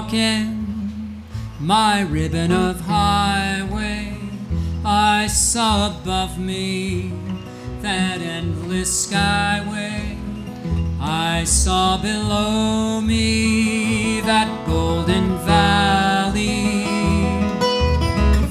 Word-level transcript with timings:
Walking 0.00 1.22
my 1.58 2.00
ribbon 2.00 2.52
of 2.52 2.80
highway, 2.80 4.16
I 4.82 5.26
saw 5.26 5.88
above 5.90 6.38
me 6.38 7.12
that 7.82 8.22
endless 8.22 9.06
skyway. 9.06 10.16
I 11.02 11.44
saw 11.44 11.98
below 12.00 13.02
me 13.02 14.22
that 14.22 14.66
golden 14.66 15.36
valley. 15.44 16.86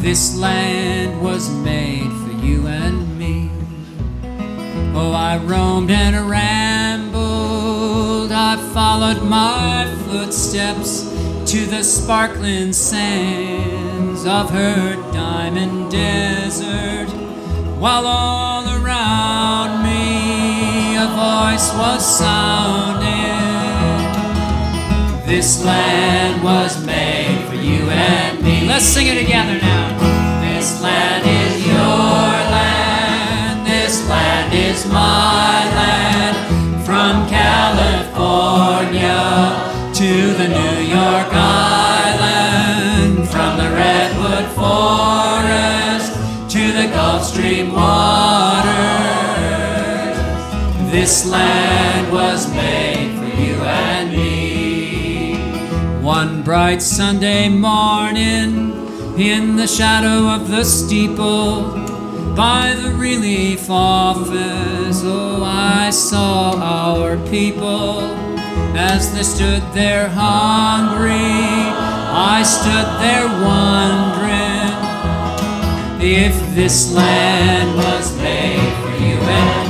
This 0.04 0.38
land 0.38 1.20
was 1.20 1.50
made 1.50 2.12
for 2.22 2.46
you 2.46 2.68
and 2.68 3.18
me. 3.18 3.50
Oh, 4.94 5.14
I 5.14 5.38
roamed 5.38 5.90
and 5.90 6.30
rambled, 6.30 7.12
I 8.32 8.56
followed 8.72 9.24
my 9.24 9.88
footsteps 10.06 10.99
the 11.70 11.84
sparkling 11.84 12.74
sands 12.74 14.26
of 14.26 14.50
her 14.50 14.96
diamond 15.14 15.92
desert, 15.92 17.08
while 17.78 18.08
all 18.08 18.64
around 18.84 19.84
me 19.84 20.96
a 20.98 21.06
voice 21.06 21.72
was 21.76 22.04
sounding. 22.18 23.10
This 25.28 25.64
land 25.64 26.44
was 26.44 26.84
made 26.84 27.46
for 27.48 27.56
you 27.56 27.88
and 27.92 28.42
me. 28.42 28.68
Let's 28.68 28.86
sing 28.86 29.06
it 29.06 29.20
together 29.20 29.60
now. 29.62 30.00
This 30.42 30.82
land 30.82 31.24
is 31.24 31.68
your 31.68 31.78
land. 31.78 33.68
This 33.68 34.10
land 34.10 34.54
is 34.56 34.88
my 34.88 35.66
land. 35.78 36.36
From 36.84 37.28
California 37.30 39.20
to 39.94 40.34
the 40.34 40.48
New 40.48 40.82
York 40.82 41.34
Island. 41.34 41.69
This 51.10 51.26
land 51.26 52.14
was 52.14 52.48
made 52.54 53.18
for 53.18 53.42
you 53.42 53.56
and 53.64 54.12
me. 54.12 55.34
One 56.04 56.44
bright 56.44 56.84
Sunday 56.84 57.50
morning, 57.50 59.18
in 59.18 59.56
the 59.56 59.66
shadow 59.66 60.28
of 60.28 60.50
the 60.50 60.64
steeple, 60.64 61.74
by 62.36 62.76
the 62.80 62.92
relief 62.92 63.72
office, 63.72 65.02
oh, 65.04 65.44
I 65.44 65.90
saw 65.90 66.54
our 66.62 67.18
people 67.28 68.02
as 68.78 69.12
they 69.12 69.24
stood 69.24 69.64
there 69.74 70.10
hungry. 70.10 71.10
I 71.10 72.44
stood 72.44 72.88
there 73.02 73.28
wondering 73.50 74.30
if 76.00 76.36
this 76.54 76.94
land 76.94 77.76
was 77.78 78.19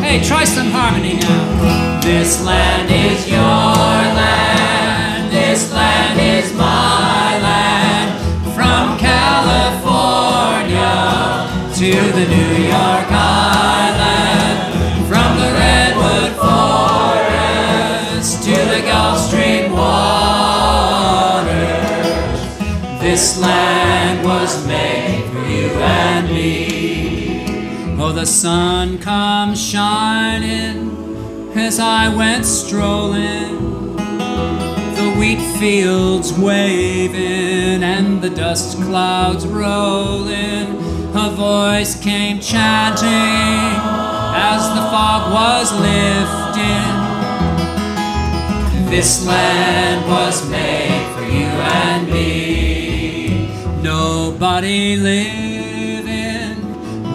Hey, 0.10 0.20
try 0.24 0.44
some 0.44 0.72
harmony 0.72 1.20
now. 1.20 2.02
This 2.02 2.44
land 2.44 2.90
is 2.92 3.30
your 3.30 3.38
land. 3.38 5.32
This 5.32 5.72
land 5.72 6.20
is 6.20 6.52
my 6.54 7.38
land. 7.48 8.20
From 8.56 8.98
California 8.98 9.86
to 11.76 11.92
the 12.18 12.26
New 12.26 12.54
York 12.66 13.12
Island. 13.12 14.74
From 15.08 15.38
the 15.38 15.52
Redwood 15.62 16.34
Forest 16.42 18.32
to 18.46 18.56
the 18.74 18.82
Gulf 18.90 19.20
Stream 19.20 19.74
waters. 19.74 20.90
This 23.00 23.38
land 23.40 24.26
was 24.26 24.66
made 24.66 24.89
the 28.20 28.26
sun 28.26 28.98
comes 28.98 29.58
shining 29.66 30.92
as 31.56 31.80
I 31.80 32.14
went 32.14 32.46
strolling. 32.46 33.96
The 33.96 35.16
wheat 35.18 35.40
fields 35.58 36.34
waving 36.34 37.82
and 37.82 38.22
the 38.22 38.30
dust 38.30 38.76
clouds 38.82 39.48
rolling. 39.48 40.68
A 41.16 41.30
voice 41.30 41.98
came 42.04 42.42
chanting 42.42 43.08
as 44.36 44.68
the 44.76 44.84
fog 44.92 45.32
was 45.32 45.72
lifting. 45.88 46.96
This 48.90 49.26
land 49.26 50.06
was 50.10 50.46
made 50.50 51.08
for 51.16 51.24
you 51.24 51.48
and 51.86 52.12
me. 52.12 53.48
Nobody 53.82 54.98
living 54.98 55.49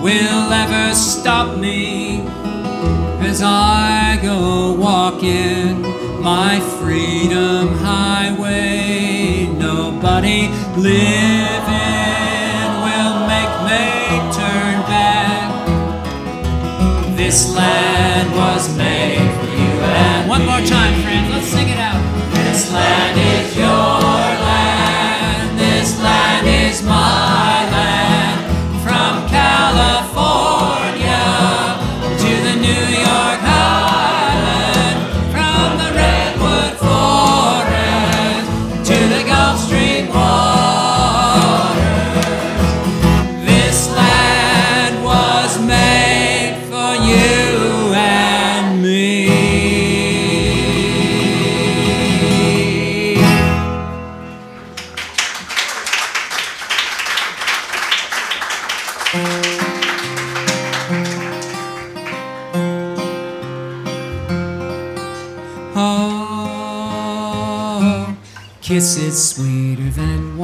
will 0.05 0.53
ever 0.53 0.95
stop 0.95 1.57
me 1.57 2.21
as 3.27 3.41
I 3.43 4.19
go 4.21 4.75
walking 4.75 5.81
my 6.21 6.61
freedom 6.79 7.69
highway. 7.79 9.49
Nobody 9.59 10.49
living 10.77 11.09
will 12.85 13.17
make 13.33 13.55
me 13.65 13.87
turn 14.41 14.77
back. 14.93 15.49
This 17.17 17.57
land 17.57 18.29
was 18.37 18.77
made 18.77 19.25
for 19.41 19.51
you 19.57 19.73
and 19.89 20.29
one 20.29 20.45
more 20.45 20.61
time, 20.67 21.01
friends. 21.03 21.31
Let's 21.33 21.47
sing 21.47 21.71
it 21.71 21.79
out. 21.79 22.03
This 22.45 22.71
land 22.71 23.34
than. 69.91 70.39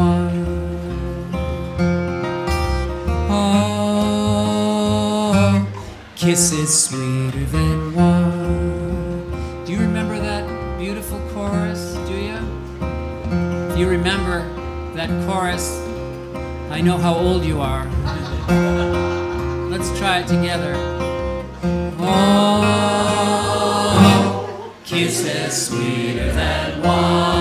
Oh, 4.33 5.67
kisses 6.17 6.85
sweeter 6.85 7.45
than 7.47 7.95
wine. 7.95 9.65
Do 9.65 9.73
you 9.73 9.79
remember 9.79 10.19
that 10.19 10.47
beautiful 10.79 11.21
chorus? 11.33 11.95
Do 12.09 12.15
you? 12.15 12.39
If 13.71 13.79
you 13.79 13.89
remember 13.89 14.47
that 14.95 15.09
chorus, 15.27 15.81
I 16.71 16.81
know 16.81 16.99
how 16.99 17.15
old 17.15 17.45
you 17.45 17.61
are. 17.61 17.85
Let's 19.71 19.91
try 19.99 20.19
it 20.21 20.27
together. 20.27 20.75
Oh, 21.99 23.55
kisses 24.85 25.67
sweeter 25.67 26.33
than 26.33 26.83
wine. 26.83 27.40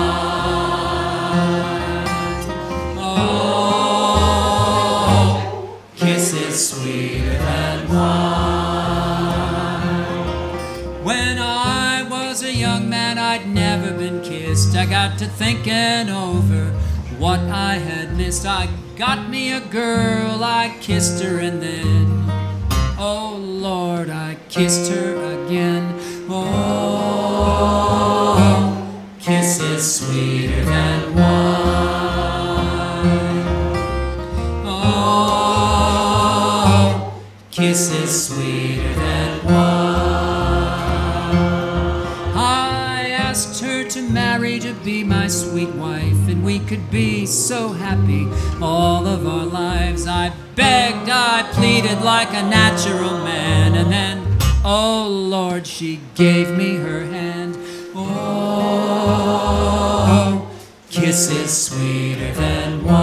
I 14.80 14.86
got 14.86 15.18
to 15.18 15.26
thinking 15.26 16.08
over 16.08 16.72
what 17.18 17.38
I 17.40 17.74
had 17.74 18.16
missed. 18.16 18.46
I 18.46 18.66
got 18.96 19.28
me 19.28 19.52
a 19.52 19.60
girl, 19.60 20.42
I 20.42 20.74
kissed 20.80 21.22
her, 21.22 21.38
and 21.38 21.60
then, 21.60 22.24
oh 22.98 23.36
Lord, 23.38 24.08
I 24.08 24.38
kissed 24.48 24.90
her 24.90 25.44
again. 25.44 25.94
Oh, 26.30 26.46
kisses 29.20 29.96
sweeter 29.96 30.64
than 30.64 31.14
wine. 31.14 32.40
Oh, 34.64 35.92
kisses 37.50 38.28
could 46.66 46.90
be 46.90 47.26
so 47.26 47.72
happy 47.72 48.28
all 48.62 49.06
of 49.06 49.26
our 49.26 49.44
lives. 49.44 50.06
I 50.06 50.32
begged, 50.54 51.08
I 51.10 51.42
pleaded 51.52 52.02
like 52.02 52.30
a 52.30 52.42
natural 52.42 53.18
man, 53.24 53.74
and 53.74 53.90
then, 53.90 54.38
oh 54.64 55.06
Lord, 55.08 55.66
she 55.66 56.00
gave 56.14 56.56
me 56.56 56.76
her 56.76 57.04
hand. 57.04 57.56
Oh, 57.94 59.30
kisses 60.90 61.50
sweeter 61.66 62.32
than 62.32 62.84
wine. 62.84 63.00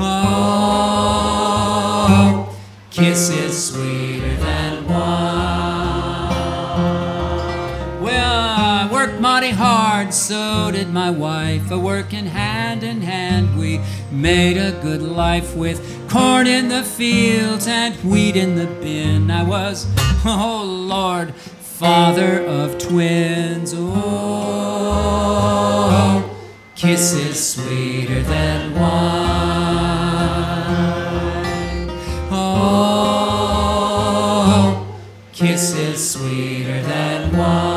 Oh, 0.00 0.94
kisses 2.90 3.68
sweeter 3.68 3.91
so 10.32 10.70
did 10.72 10.88
my 10.88 11.10
wife. 11.10 11.70
A 11.70 11.78
working 11.78 12.24
hand 12.24 12.82
in 12.82 13.02
hand, 13.02 13.58
we 13.58 13.82
made 14.10 14.56
a 14.56 14.72
good 14.80 15.02
life 15.02 15.54
with 15.54 15.78
corn 16.08 16.46
in 16.46 16.68
the 16.68 16.82
fields 16.82 17.66
and 17.66 17.94
wheat 17.96 18.34
in 18.34 18.54
the 18.54 18.64
bin. 18.80 19.30
I 19.30 19.42
was, 19.42 19.86
oh 20.24 20.64
Lord, 20.64 21.34
father 21.34 22.40
of 22.46 22.78
twins. 22.78 23.74
Oh, 23.76 24.24
kisses 26.76 27.52
sweeter 27.52 28.22
than 28.22 28.74
wine. 28.74 28.92
Oh, 32.30 32.86
kisses 35.34 36.10
sweeter 36.12 36.80
than 36.80 37.36
wine. 37.36 37.71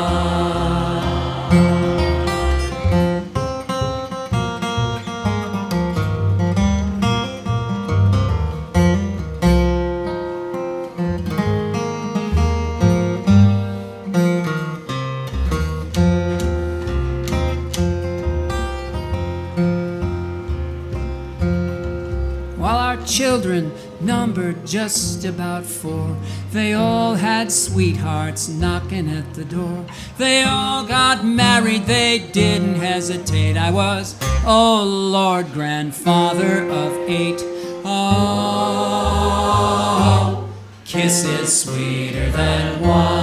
About 25.26 25.64
four, 25.64 26.16
they 26.52 26.72
all 26.72 27.14
had 27.14 27.52
sweethearts 27.52 28.48
knocking 28.48 29.10
at 29.10 29.34
the 29.34 29.44
door. 29.44 29.84
They 30.16 30.42
all 30.42 30.86
got 30.86 31.24
married, 31.24 31.86
they 31.86 32.18
didn't 32.18 32.76
hesitate. 32.76 33.56
I 33.56 33.70
was, 33.70 34.16
oh 34.44 34.82
Lord, 34.84 35.52
grandfather 35.52 36.68
of 36.70 36.92
eight. 37.08 37.42
Oh, 37.84 38.76
kisses 40.84 41.62
sweeter 41.62 42.30
than 42.30 42.80
wine. 42.80 43.15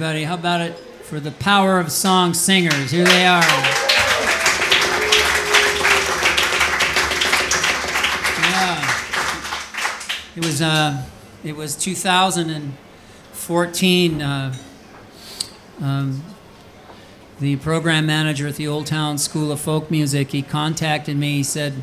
Everybody. 0.00 0.22
How 0.22 0.34
about 0.34 0.60
it 0.60 0.78
for 0.78 1.18
the 1.18 1.32
Power 1.32 1.80
of 1.80 1.90
Song 1.90 2.32
singers? 2.32 2.92
Here 2.92 3.04
they 3.04 3.26
are. 3.26 3.42
Yeah. 8.44 8.94
It 10.36 10.44
was 10.44 10.62
uh, 10.62 11.04
it 11.42 11.56
was 11.56 11.74
2014. 11.74 14.22
Uh, 14.22 14.54
um, 15.80 16.22
the 17.40 17.56
program 17.56 18.06
manager 18.06 18.46
at 18.46 18.54
the 18.54 18.68
Old 18.68 18.86
Town 18.86 19.18
School 19.18 19.50
of 19.50 19.60
Folk 19.60 19.90
Music, 19.90 20.30
he 20.30 20.42
contacted 20.42 21.16
me. 21.16 21.38
He 21.38 21.42
said, 21.42 21.74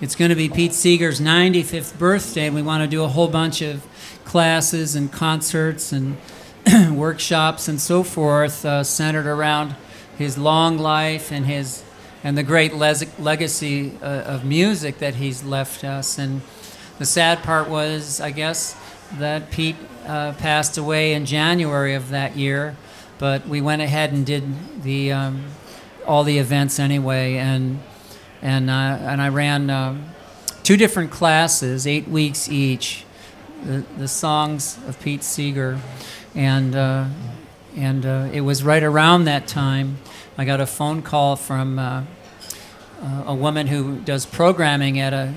It's 0.00 0.14
going 0.14 0.30
to 0.30 0.34
be 0.34 0.48
Pete 0.48 0.72
Seeger's 0.72 1.20
95th 1.20 1.98
birthday. 1.98 2.46
and 2.46 2.54
We 2.54 2.62
want 2.62 2.82
to 2.84 2.88
do 2.88 3.04
a 3.04 3.08
whole 3.08 3.28
bunch 3.28 3.60
of 3.60 3.86
classes 4.24 4.94
and 4.94 5.12
concerts 5.12 5.92
and 5.92 6.16
workshops 6.92 7.68
and 7.68 7.80
so 7.80 8.02
forth 8.02 8.64
uh, 8.64 8.84
centered 8.84 9.26
around 9.26 9.74
his 10.18 10.36
long 10.36 10.78
life 10.78 11.32
and 11.32 11.46
his 11.46 11.82
and 12.22 12.36
the 12.36 12.42
great 12.42 12.74
les- 12.74 13.18
legacy 13.18 13.92
uh, 14.02 14.04
of 14.04 14.44
music 14.44 14.98
that 14.98 15.14
he's 15.14 15.42
left 15.42 15.84
us. 15.84 16.18
And 16.18 16.42
the 16.98 17.06
sad 17.06 17.42
part 17.42 17.68
was, 17.68 18.20
I 18.20 18.30
guess, 18.30 18.76
that 19.14 19.50
Pete 19.50 19.76
uh, 20.06 20.32
passed 20.34 20.76
away 20.76 21.14
in 21.14 21.24
January 21.24 21.94
of 21.94 22.10
that 22.10 22.36
year. 22.36 22.76
But 23.18 23.46
we 23.46 23.60
went 23.60 23.82
ahead 23.82 24.12
and 24.12 24.24
did 24.24 24.82
the 24.82 25.12
um, 25.12 25.44
all 26.06 26.24
the 26.24 26.38
events 26.38 26.78
anyway, 26.78 27.36
and 27.36 27.80
and 28.40 28.70
uh, 28.70 28.72
and 28.72 29.20
I 29.20 29.28
ran 29.28 29.68
um, 29.68 30.06
two 30.62 30.76
different 30.78 31.10
classes, 31.10 31.86
eight 31.86 32.08
weeks 32.08 32.48
each, 32.48 33.04
the, 33.62 33.84
the 33.98 34.08
songs 34.08 34.78
of 34.86 34.98
Pete 35.00 35.22
Seeger, 35.22 35.78
and 36.34 36.74
uh, 36.74 37.06
and 37.76 38.04
uh, 38.04 38.28
it 38.32 38.40
was 38.40 38.62
right 38.62 38.82
around 38.82 39.24
that 39.24 39.46
time 39.46 39.98
I 40.40 40.46
got 40.46 40.58
a 40.58 40.66
phone 40.66 41.02
call 41.02 41.36
from 41.36 41.78
uh, 41.78 42.04
uh, 43.02 43.24
a 43.26 43.34
woman 43.34 43.66
who 43.66 43.98
does 43.98 44.24
programming 44.24 44.98
at 44.98 45.12
a, 45.12 45.34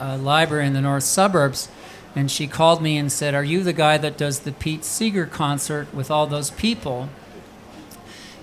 a 0.00 0.18
library 0.18 0.66
in 0.66 0.72
the 0.72 0.80
north 0.80 1.04
suburbs, 1.04 1.68
and 2.16 2.28
she 2.28 2.48
called 2.48 2.82
me 2.82 2.96
and 2.96 3.12
said, 3.12 3.36
"Are 3.36 3.44
you 3.44 3.62
the 3.62 3.72
guy 3.72 3.98
that 3.98 4.16
does 4.16 4.40
the 4.40 4.50
Pete 4.50 4.84
Seeger 4.84 5.26
concert 5.26 5.94
with 5.94 6.10
all 6.10 6.26
those 6.26 6.50
people?" 6.50 7.08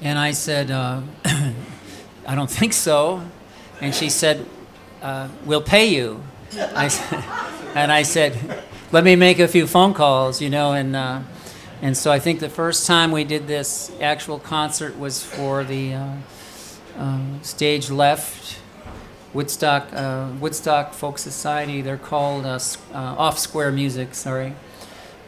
And 0.01 0.17
I 0.17 0.31
said, 0.31 0.71
uh, 0.71 1.01
"I 2.25 2.33
don't 2.33 2.49
think 2.49 2.71
so." 2.71 3.21
And 3.81 3.93
she 3.93 4.09
said, 4.09 4.45
uh, 5.01 5.27
"We'll 5.43 5.61
pay 5.61 5.87
you." 5.87 6.23
I 6.55 6.85
and 7.75 7.91
I 7.91 8.03
said, 8.03 8.63
"Let 8.93 9.03
me 9.03 9.17
make 9.17 9.39
a 9.39 9.49
few 9.49 9.67
phone 9.67 9.93
calls," 9.93 10.41
you 10.41 10.49
know, 10.49 10.71
and 10.71 10.95
and 11.81 11.95
so 11.95 12.11
I 12.11 12.19
think 12.19 12.39
the 12.39 12.49
first 12.49 12.85
time 12.85 13.11
we 13.11 13.23
did 13.23 13.47
this 13.47 13.91
actual 14.01 14.39
concert 14.39 14.99
was 14.99 15.23
for 15.23 15.63
the 15.63 15.93
uh, 15.93 16.13
uh, 16.97 17.19
stage 17.41 17.89
left 17.89 18.59
Woodstock 19.33 19.93
uh, 19.93 20.29
Woodstock 20.39 20.93
Folk 20.93 21.19
Society. 21.19 21.81
They're 21.81 21.97
called 21.97 22.45
uh, 22.45 22.59
uh, 22.93 22.97
Off 22.97 23.37
Square 23.37 23.73
Music. 23.73 24.15
Sorry. 24.15 24.55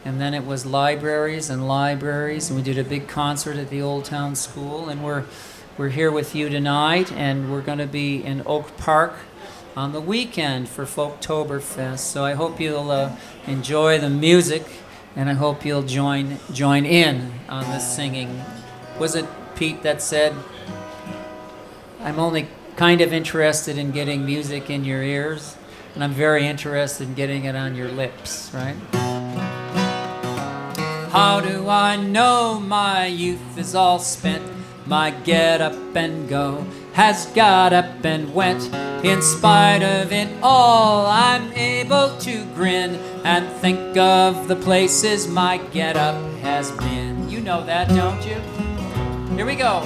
And 0.04 0.20
then 0.20 0.34
it 0.34 0.44
was 0.44 0.66
libraries 0.66 1.48
and 1.48 1.68
libraries, 1.68 2.50
and 2.50 2.58
we 2.58 2.64
did 2.64 2.76
a 2.76 2.82
big 2.82 3.06
concert 3.06 3.56
at 3.56 3.70
the 3.70 3.80
Old 3.80 4.04
Town 4.04 4.34
School. 4.34 4.88
And 4.88 5.04
we're 5.04 5.24
we're 5.78 5.90
here 5.90 6.10
with 6.10 6.34
you 6.34 6.48
tonight, 6.48 7.12
and 7.12 7.50
we're 7.50 7.62
going 7.62 7.78
to 7.78 7.86
be 7.86 8.22
in 8.22 8.42
Oak 8.44 8.76
Park 8.76 9.14
on 9.76 9.92
the 9.92 10.00
weekend 10.00 10.68
for 10.68 10.84
Folktoberfest. 10.84 12.00
So 12.00 12.24
I 12.24 12.34
hope 12.34 12.60
you'll 12.60 12.90
uh, 12.90 13.16
enjoy 13.46 13.98
the 13.98 14.10
music, 14.10 14.66
and 15.16 15.28
I 15.28 15.34
hope 15.34 15.64
you'll 15.64 15.82
join 15.82 16.38
join 16.52 16.84
in 16.84 17.32
on 17.48 17.70
this 17.70 17.96
singing. 17.96 18.42
Was 18.98 19.14
it 19.14 19.26
Pete 19.54 19.82
that 19.82 20.00
said, 20.02 20.34
"I'm 22.02 22.18
only 22.18 22.48
kind 22.76 23.00
of 23.00 23.12
interested 23.12 23.78
in 23.78 23.90
getting 23.90 24.24
music 24.24 24.70
in 24.70 24.84
your 24.84 25.02
ears"? 25.02 25.56
And 25.94 26.02
I'm 26.02 26.12
very 26.12 26.46
interested 26.46 27.08
in 27.08 27.14
getting 27.14 27.44
it 27.44 27.54
on 27.54 27.76
your 27.76 27.88
lips, 27.88 28.50
right? 28.54 28.76
How 31.10 31.40
do 31.40 31.68
I 31.68 31.96
know 31.96 32.58
my 32.58 33.04
youth 33.04 33.58
is 33.58 33.74
all 33.74 33.98
spent? 33.98 34.42
My 34.86 35.10
get 35.10 35.60
up 35.60 35.74
and 35.94 36.28
go 36.28 36.64
has 36.92 37.26
got 37.26 37.72
up 37.72 38.04
and 38.04 38.34
went. 38.34 38.72
In 39.04 39.20
spite 39.22 39.82
of 39.82 40.12
it 40.12 40.28
all, 40.42 41.06
I'm 41.06 41.52
able 41.54 42.16
to 42.18 42.44
grin 42.54 42.96
and 43.24 43.48
think 43.60 43.96
of 43.96 44.46
the 44.48 44.56
places 44.56 45.26
my 45.26 45.58
get 45.72 45.96
up 45.96 46.16
has 46.40 46.70
been. 46.72 47.28
You 47.28 47.40
know 47.40 47.64
that, 47.64 47.88
don't 47.88 48.24
you? 48.24 48.40
Here 49.36 49.46
we 49.46 49.56
go. 49.56 49.80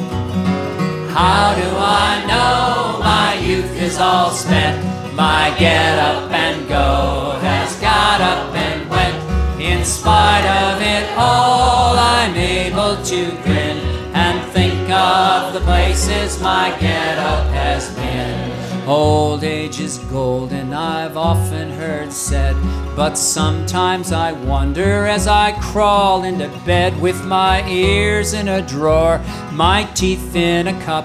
How 1.15 1.55
do 1.55 1.69
I 1.79 2.25
know 2.29 3.01
my 3.01 3.35
youth 3.41 3.81
is 3.81 3.99
all 3.99 4.31
spent? 4.31 4.85
My 5.15 5.55
get 5.59 5.99
up 5.99 6.31
and 6.31 6.69
go 6.69 7.39
has 7.41 7.75
got 7.81 8.21
up 8.21 8.55
and 8.55 8.91
went. 8.91 9.17
In 9.59 9.83
spite 9.85 10.45
of 10.45 10.83
it 10.83 11.09
all, 11.17 11.97
I'm 11.97 12.35
able 12.35 13.03
to 13.03 13.31
grin 13.45 13.76
of 14.97 15.53
the 15.53 15.61
places 15.61 16.41
my 16.41 16.77
get 16.81 17.19
up 17.19 17.47
has 17.49 17.95
been. 17.95 18.89
Old 18.89 19.43
age 19.43 19.81
is 19.81 19.99
golden, 19.99 20.73
I've 20.73 21.17
often 21.17 21.71
heard 21.71 22.13
said, 22.13 22.55
but 22.95 23.17
sometimes 23.17 24.13
I 24.13 24.31
wonder 24.33 25.07
as 25.07 25.27
I 25.27 25.59
crawl 25.61 26.23
into 26.23 26.49
bed 26.65 26.99
with 27.01 27.25
my 27.25 27.69
ears 27.69 28.33
in 28.33 28.47
a 28.49 28.63
drawer, 28.63 29.21
my 29.53 29.85
teeth 29.95 30.37
in 30.37 30.69
a 30.69 30.83
cup, 30.85 31.05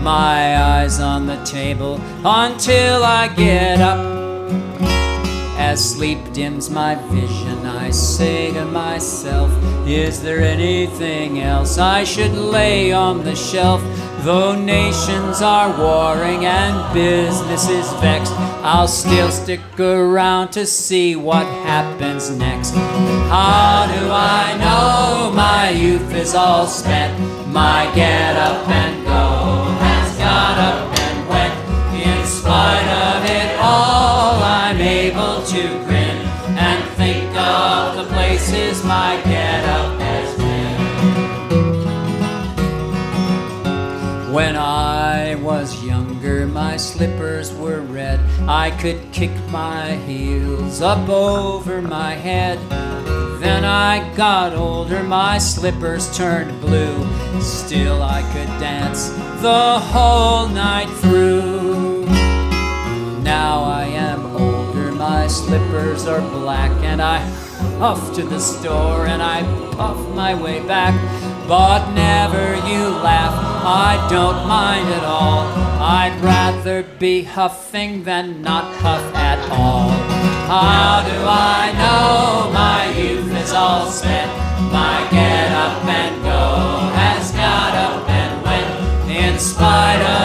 my 0.00 0.60
eyes 0.60 0.98
on 0.98 1.26
the 1.26 1.42
table 1.44 2.00
until 2.24 3.04
I 3.04 3.28
get 3.28 3.80
up. 3.80 5.09
As 5.60 5.78
sleep 5.92 6.18
dims 6.32 6.70
my 6.70 6.94
vision, 7.12 7.66
I 7.66 7.90
say 7.90 8.50
to 8.54 8.64
myself, 8.64 9.52
Is 9.86 10.22
there 10.22 10.40
anything 10.40 11.40
else 11.40 11.76
I 11.76 12.02
should 12.02 12.32
lay 12.32 12.92
on 12.92 13.24
the 13.24 13.36
shelf? 13.36 13.82
Though 14.24 14.56
nations 14.56 15.42
are 15.42 15.70
warring 15.78 16.46
and 16.46 16.94
business 16.94 17.68
is 17.68 17.92
vexed, 18.00 18.32
I'll 18.64 18.88
still 18.88 19.30
stick 19.30 19.60
around 19.78 20.50
to 20.52 20.64
see 20.64 21.14
what 21.14 21.46
happens 21.68 22.30
next. 22.30 22.70
How 23.28 23.86
do 23.94 24.10
I 24.10 24.56
know 24.64 25.30
my 25.36 25.68
youth 25.68 26.10
is 26.14 26.34
all 26.34 26.66
spent? 26.66 27.14
My 27.48 27.92
get 27.94 28.34
up 28.34 28.66
and 28.66 29.04
go 29.04 29.20
has 29.84 30.16
got 30.16 30.58
up 30.58 30.98
and 30.98 31.28
went. 31.28 31.54
In 32.02 32.26
spite 32.26 32.88
of 33.04 33.09
places 38.80 38.86
my 38.86 39.20
get 39.24 39.64
up 39.64 40.00
has 40.00 40.36
been. 40.36 40.74
When 44.32 44.56
I 44.56 45.34
was 45.36 45.84
younger, 45.84 46.46
my 46.46 46.76
slippers 46.76 47.52
were 47.54 47.80
red. 47.80 48.20
I 48.48 48.70
could 48.70 49.12
kick 49.12 49.30
my 49.50 49.96
heels 50.06 50.80
up 50.80 51.08
over 51.08 51.82
my 51.82 52.14
head. 52.14 52.58
Then 53.40 53.64
I 53.64 54.14
got 54.16 54.52
older, 54.54 55.02
my 55.02 55.38
slippers 55.38 56.16
turned 56.16 56.60
blue. 56.60 57.06
Still, 57.40 58.02
I 58.02 58.22
could 58.32 58.48
dance 58.60 59.08
the 59.40 59.78
whole 59.80 60.48
night 60.48 60.90
through. 61.00 62.06
Now 63.22 63.62
I 63.62 63.84
am 63.84 64.26
older, 64.36 64.92
my 64.92 65.26
slippers 65.26 66.06
are 66.06 66.20
black, 66.20 66.70
and 66.84 67.00
I 67.00 67.18
huff 67.78 68.14
to 68.14 68.22
the 68.22 68.40
store 68.40 69.06
and 69.06 69.22
I 69.22 69.42
puff 69.72 69.98
my 70.14 70.34
way 70.34 70.60
back. 70.66 70.94
But 71.48 71.92
never 71.94 72.54
you 72.68 72.88
laugh, 72.88 73.34
I 73.64 74.06
don't 74.08 74.46
mind 74.46 74.88
at 74.88 75.04
all. 75.04 75.46
I'd 75.80 76.18
rather 76.22 76.82
be 76.98 77.22
huffing 77.22 78.04
than 78.04 78.42
not 78.42 78.64
puff 78.80 79.02
at 79.14 79.40
all. 79.50 79.90
How 80.50 81.02
do 81.08 81.16
I 81.26 81.72
know 81.80 82.52
my 82.52 82.80
youth 82.98 83.32
is 83.42 83.52
all 83.52 83.90
spent? 83.90 84.30
My 84.70 85.08
get 85.10 85.50
up 85.52 85.84
and 85.84 86.22
go 86.22 86.90
has 86.94 87.32
got 87.32 87.74
up 87.74 88.08
and 88.08 88.42
went. 88.44 89.10
In 89.10 89.38
spite 89.38 90.02
of 90.02 90.19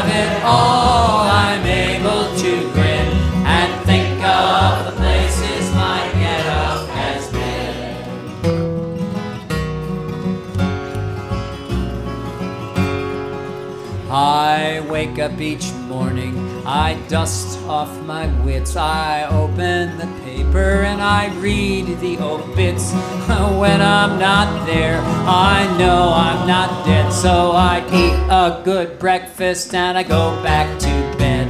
wake 14.96 15.20
up 15.20 15.42
each 15.42 15.74
morning, 15.92 16.34
I 16.66 16.94
dust 17.10 17.60
off 17.68 17.92
my 18.06 18.28
wits, 18.46 18.78
I 18.78 19.26
open 19.26 19.98
the 19.98 20.08
paper 20.24 20.84
and 20.90 21.02
I 21.02 21.24
read 21.40 22.00
the 22.00 22.18
obits. 22.20 22.94
When 23.62 23.82
I'm 23.82 24.18
not 24.18 24.66
there, 24.66 25.02
I 25.02 25.58
know 25.78 26.14
I'm 26.26 26.48
not 26.48 26.86
dead, 26.86 27.12
so 27.12 27.52
I 27.52 27.76
eat 28.02 28.18
a 28.44 28.62
good 28.64 28.98
breakfast 28.98 29.74
and 29.74 29.98
I 29.98 30.04
go 30.04 30.42
back 30.42 30.68
to 30.86 30.94
bed. 31.18 31.48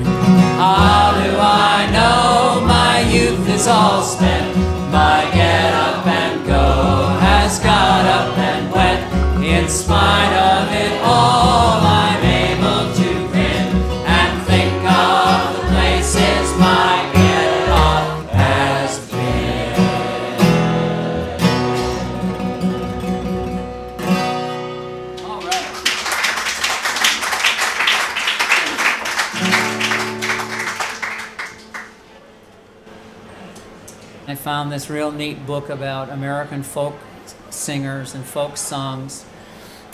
How 0.57 1.03
do 1.21 1.31
I 1.37 1.77
know 1.97 2.65
my 2.65 2.95
youth 3.15 3.47
is 3.47 3.67
all 3.67 4.01
spent? 4.01 4.57
My 4.91 5.21
get 5.39 5.71
up 5.87 6.07
and 6.07 6.35
go 6.47 6.65
has 7.27 7.59
got 7.59 8.03
up 8.17 8.35
and 8.39 8.63
went. 8.77 9.01
In 9.45 9.69
spite 9.69 10.33
of 10.51 10.63
it 10.83 10.93
all, 11.03 12.04
found 34.45 34.71
this 34.71 34.91
real 34.91 35.11
neat 35.11 35.43
book 35.47 35.71
about 35.71 36.11
American 36.11 36.61
folk 36.61 36.93
singers 37.49 38.13
and 38.13 38.23
folk 38.23 38.57
songs. 38.57 39.25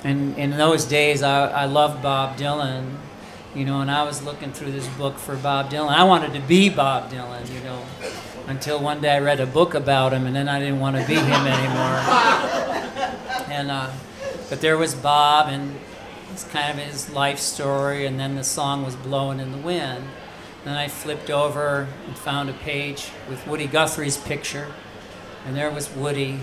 And 0.03 0.37
in 0.37 0.51
those 0.51 0.83
days, 0.83 1.23
I, 1.23 1.47
I 1.47 1.63
loved 1.63 2.03
Bob 2.03 2.35
Dylan, 2.35 2.97
you 3.55 3.63
know, 3.63 3.79
and 3.79 3.89
I 3.89 4.03
was 4.03 4.21
looking 4.21 4.51
through 4.51 4.73
this 4.73 4.85
book 4.97 5.17
for 5.17 5.37
Bob 5.37 5.71
Dylan. 5.71 5.87
I 5.87 6.03
wanted 6.03 6.33
to 6.33 6.41
be 6.41 6.67
Bob 6.67 7.09
Dylan, 7.09 7.49
you 7.49 7.61
know, 7.61 7.81
until 8.47 8.77
one 8.77 8.99
day 8.99 9.11
I 9.11 9.19
read 9.19 9.39
a 9.39 9.45
book 9.45 9.73
about 9.73 10.11
him, 10.11 10.25
and 10.25 10.35
then 10.35 10.49
I 10.49 10.59
didn't 10.59 10.81
want 10.81 10.97
to 10.97 11.07
be 11.07 11.15
him 11.15 11.47
anymore. 11.47 12.01
And 13.51 13.69
uh, 13.69 13.91
but 14.49 14.61
there 14.61 14.77
was 14.77 14.95
Bob, 14.95 15.49
and 15.49 15.77
it's 16.31 16.45
kind 16.45 16.71
of 16.71 16.85
his 16.85 17.09
life 17.09 17.37
story, 17.37 18.05
and 18.05 18.17
then 18.17 18.35
the 18.35 18.45
song 18.45 18.85
was 18.85 18.95
"Blowing 18.95 19.41
in 19.41 19.51
the 19.51 19.57
Wind." 19.57 20.05
Then 20.63 20.75
I 20.75 20.87
flipped 20.87 21.29
over 21.31 21.87
and 22.05 22.15
found 22.15 22.49
a 22.49 22.53
page 22.53 23.09
with 23.27 23.47
Woody 23.47 23.65
Guthrie's 23.65 24.17
picture, 24.17 24.67
and 25.45 25.55
there 25.55 25.71
was 25.71 25.89
Woody, 25.89 26.41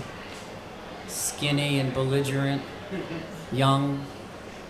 skinny 1.07 1.79
and 1.79 1.93
belligerent, 1.93 2.61
young, 3.51 4.05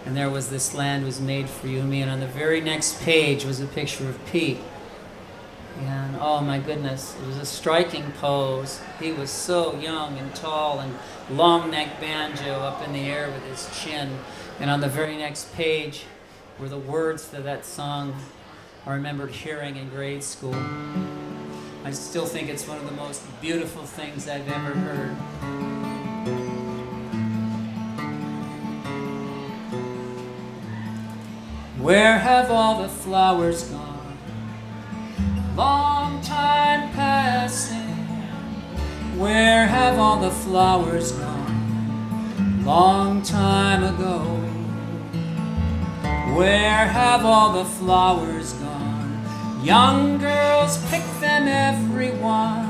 and 0.06 0.16
there 0.16 0.30
was 0.30 0.52
"This 0.52 0.76
Land 0.76 1.04
Was 1.04 1.20
Made 1.20 1.50
for 1.50 1.68
You 1.68 1.80
and 1.80 1.90
Me," 1.90 2.02
and 2.02 2.12
on 2.12 2.20
the 2.20 2.28
very 2.28 2.62
next 2.62 3.02
page 3.02 3.44
was 3.44 3.60
a 3.60 3.66
picture 3.66 4.08
of 4.08 4.24
Pete. 4.28 4.60
And 5.80 6.18
oh 6.20 6.42
my 6.42 6.60
goodness, 6.60 7.16
it 7.20 7.26
was 7.26 7.38
a 7.38 7.46
striking 7.46 8.12
pose. 8.20 8.82
He 9.00 9.12
was 9.14 9.30
so 9.30 9.80
young 9.80 10.18
and 10.18 10.36
tall 10.36 10.80
and 10.80 10.96
long 11.30 11.72
neck 11.72 12.00
banjo 12.00 12.60
up 12.60 12.86
in 12.86 12.94
the 12.94 13.00
air 13.00 13.32
with 13.32 13.44
his 13.46 13.70
chin. 13.80 14.20
And 14.60 14.70
on 14.70 14.82
the 14.82 14.90
very 14.90 15.16
next 15.16 15.54
page 15.54 16.04
were 16.60 16.68
the 16.68 16.78
words 16.78 17.30
to 17.30 17.42
that 17.42 17.66
song 17.66 18.14
I 18.86 18.94
remembered 18.94 19.32
hearing 19.32 19.76
in 19.76 19.90
grade 19.90 20.24
school. 20.24 20.56
I 21.84 21.92
still 21.92 22.26
think 22.26 22.50
it's 22.50 22.68
one 22.68 22.78
of 22.78 22.86
the 22.86 22.96
most 22.96 23.22
beautiful 23.42 23.84
things 23.84 24.28
I've 24.28 24.48
ever 24.48 24.72
heard. 24.72 25.16
Where 31.80 32.18
have 32.20 32.52
all 32.52 32.82
the 32.82 32.90
flowers 32.90 33.64
gone? 33.66 34.18
Long 35.56 36.22
time 36.22 36.90
passing. 36.92 37.78
Where 39.18 39.68
have 39.68 40.00
all 40.00 40.20
the 40.20 40.32
flowers 40.32 41.12
gone? 41.12 42.64
Long 42.66 43.22
time 43.24 43.84
ago. 43.84 44.40
Where 46.36 46.88
have 46.88 47.26
all 47.26 47.54
the 47.54 47.66
flowers 47.66 48.54
gone? 48.54 48.59
Young 49.64 50.18
girls 50.20 50.78
pick 50.90 51.04
them 51.20 51.46
everyone. 51.50 52.64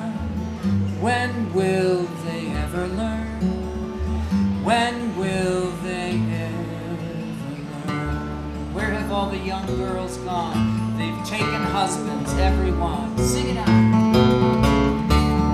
When 0.99 1.53
will 1.53 2.05
they 2.25 2.47
ever 2.47 2.87
learn? 2.87 4.63
When 4.63 5.15
will 5.15 5.69
they 5.83 6.13
ever 6.17 7.85
learn? 7.85 8.73
Where 8.73 8.89
have 8.89 9.11
all 9.11 9.29
the 9.29 9.37
young 9.37 9.67
girls 9.67 10.17
gone? 10.17 10.97
They've 10.97 11.23
taken 11.27 11.61
husbands, 11.77 12.33
everyone. 12.33 13.15
Sing 13.19 13.49
it 13.49 13.57
out. 13.57 13.67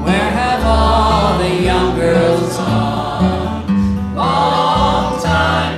Where 0.06 0.32
have 0.32 0.64
all 0.64 1.38
the 1.38 1.54
young 1.62 1.98
girls 1.98 2.56
gone? 2.56 4.16
Long 4.16 5.22
time 5.22 5.75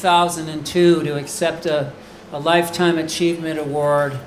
2002 0.00 1.02
to 1.02 1.16
accept 1.18 1.66
a, 1.66 1.92
a 2.32 2.40
Lifetime 2.40 2.96
Achievement 2.96 3.58
Award 3.58 4.18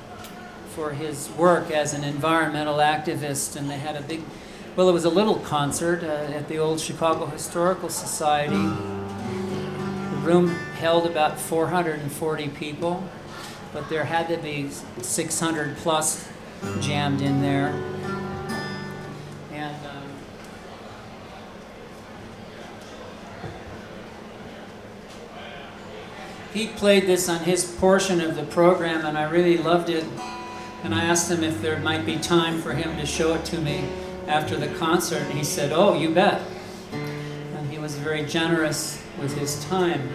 for 0.76 0.92
his 0.92 1.32
work 1.32 1.72
as 1.72 1.96
an 1.96 2.04
environmental 2.04 2.76
activist. 2.76 3.56
And 3.56 3.72
they 3.72 3.80
had 3.80 3.96
a 3.96 4.02
big, 4.04 4.22
well, 4.76 4.88
it 4.88 4.92
was 4.92 5.06
a 5.06 5.10
little 5.10 5.40
concert 5.40 6.04
uh, 6.04 6.32
at 6.32 6.48
the 6.48 6.60
old 6.60 6.80
Chicago 6.80 7.26
Historical 7.26 7.90
Society. 7.90 8.56
The 8.56 10.22
room 10.22 10.50
held 10.78 11.08
about 11.08 11.40
440 11.40 12.50
people, 12.50 13.04
but 13.74 13.90
there 13.90 14.04
had 14.04 14.28
to 14.28 14.38
be 14.38 14.70
600 15.02 15.78
plus 15.78 16.30
jammed 16.82 17.22
in 17.22 17.42
there. 17.42 17.74
Pete 26.54 26.76
played 26.76 27.08
this 27.08 27.30
on 27.30 27.40
his 27.40 27.66
portion 27.66 28.22
of 28.22 28.36
the 28.36 28.44
program, 28.44 29.04
and 29.08 29.18
I 29.18 29.24
really 29.24 29.58
loved 29.58 29.90
it. 29.90 30.06
And 30.84 30.94
I 30.94 31.04
asked 31.04 31.32
him 31.32 31.44
if 31.44 31.60
there 31.64 31.80
might 31.80 32.06
be 32.06 32.18
time 32.20 32.62
for 32.62 32.74
him 32.74 32.96
to 32.98 33.08
show 33.08 33.34
it 33.34 33.44
to 33.46 33.58
me 33.58 33.90
after 34.28 34.56
the 34.56 34.68
concert, 34.76 35.24
and 35.24 35.34
he 35.34 35.44
said, 35.44 35.72
Oh, 35.72 35.98
you 35.98 36.14
bet. 36.14 36.44
And 36.92 37.72
he 37.72 37.80
was 37.80 37.96
very 37.96 38.24
generous 38.24 39.02
with 39.20 39.36
his 39.36 39.66
time 39.66 40.08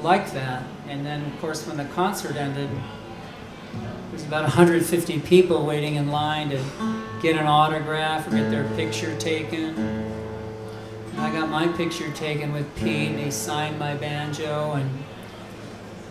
like 0.00 0.32
that. 0.32 0.64
And 0.88 1.06
then, 1.06 1.24
of 1.24 1.40
course, 1.40 1.64
when 1.68 1.76
the 1.76 1.84
concert 1.84 2.34
ended, 2.34 2.68
there 3.74 4.12
was 4.12 4.24
about 4.24 4.42
150 4.42 5.20
people 5.20 5.64
waiting 5.64 5.94
in 5.94 6.08
line 6.08 6.50
to 6.50 6.60
get 7.22 7.36
an 7.36 7.46
autograph 7.46 8.26
or 8.26 8.30
get 8.30 8.50
their 8.50 8.68
picture 8.70 9.16
taken. 9.18 9.78
And 9.78 11.20
I 11.20 11.32
got 11.32 11.48
my 11.48 11.68
picture 11.68 12.10
taken 12.10 12.52
with 12.52 12.74
Pete, 12.74 13.10
and 13.10 13.20
he 13.20 13.30
signed 13.30 13.78
my 13.78 13.94
banjo, 13.94 14.72
and 14.72 14.90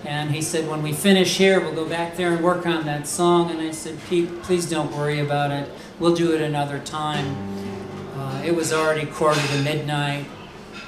and 0.07 0.31
he 0.31 0.41
said, 0.41 0.69
when 0.69 0.81
we 0.81 0.93
finish 0.93 1.37
here, 1.37 1.59
we'll 1.59 1.75
go 1.75 1.85
back 1.85 2.15
there 2.15 2.31
and 2.31 2.41
work 2.41 2.65
on 2.65 2.85
that 2.85 3.05
song. 3.05 3.51
And 3.51 3.59
I 3.59 3.71
said, 3.71 3.99
Pete, 4.07 4.41
please 4.41 4.65
don't 4.69 4.89
worry 4.95 5.19
about 5.19 5.51
it. 5.51 5.69
We'll 5.99 6.15
do 6.15 6.33
it 6.33 6.39
another 6.39 6.79
time. 6.79 7.35
Uh, 8.15 8.41
it 8.45 8.55
was 8.55 8.71
already 8.71 9.05
quarter 9.05 9.45
to 9.45 9.61
midnight. 9.63 10.25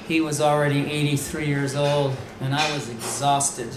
He 0.08 0.22
was 0.22 0.40
already 0.40 0.90
83 0.90 1.46
years 1.46 1.76
old, 1.76 2.16
and 2.40 2.54
I 2.54 2.72
was 2.72 2.88
exhausted. 2.88 3.68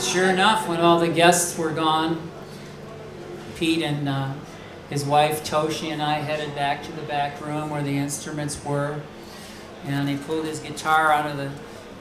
Sure 0.00 0.30
enough, 0.30 0.66
when 0.66 0.80
all 0.80 0.98
the 0.98 1.08
guests 1.08 1.58
were 1.58 1.72
gone, 1.72 2.30
Pete 3.56 3.82
and 3.82 4.08
uh, 4.08 4.32
his 4.88 5.04
wife 5.04 5.44
Toshi 5.44 5.92
and 5.92 6.00
I 6.00 6.14
headed 6.14 6.54
back 6.54 6.82
to 6.84 6.92
the 6.92 7.02
back 7.02 7.44
room 7.44 7.68
where 7.68 7.82
the 7.82 7.98
instruments 7.98 8.64
were, 8.64 9.02
and 9.84 10.08
he 10.08 10.16
pulled 10.16 10.46
his 10.46 10.60
guitar 10.60 11.12
out 11.12 11.26
of 11.30 11.36
the 11.36 11.50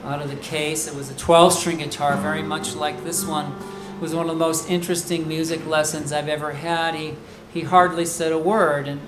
out 0.03 0.21
of 0.21 0.29
the 0.29 0.37
case. 0.37 0.87
It 0.87 0.95
was 0.95 1.09
a 1.09 1.15
12-string 1.15 1.77
guitar, 1.77 2.15
very 2.17 2.43
much 2.43 2.75
like 2.75 3.03
this 3.03 3.25
one. 3.25 3.53
It 3.95 4.01
was 4.01 4.15
one 4.15 4.29
of 4.29 4.31
the 4.31 4.39
most 4.39 4.69
interesting 4.69 5.27
music 5.27 5.65
lessons 5.67 6.11
I've 6.11 6.29
ever 6.29 6.53
had. 6.53 6.95
He 6.95 7.15
he 7.53 7.61
hardly 7.61 8.05
said 8.05 8.31
a 8.31 8.37
word, 8.37 8.87
and 8.87 9.01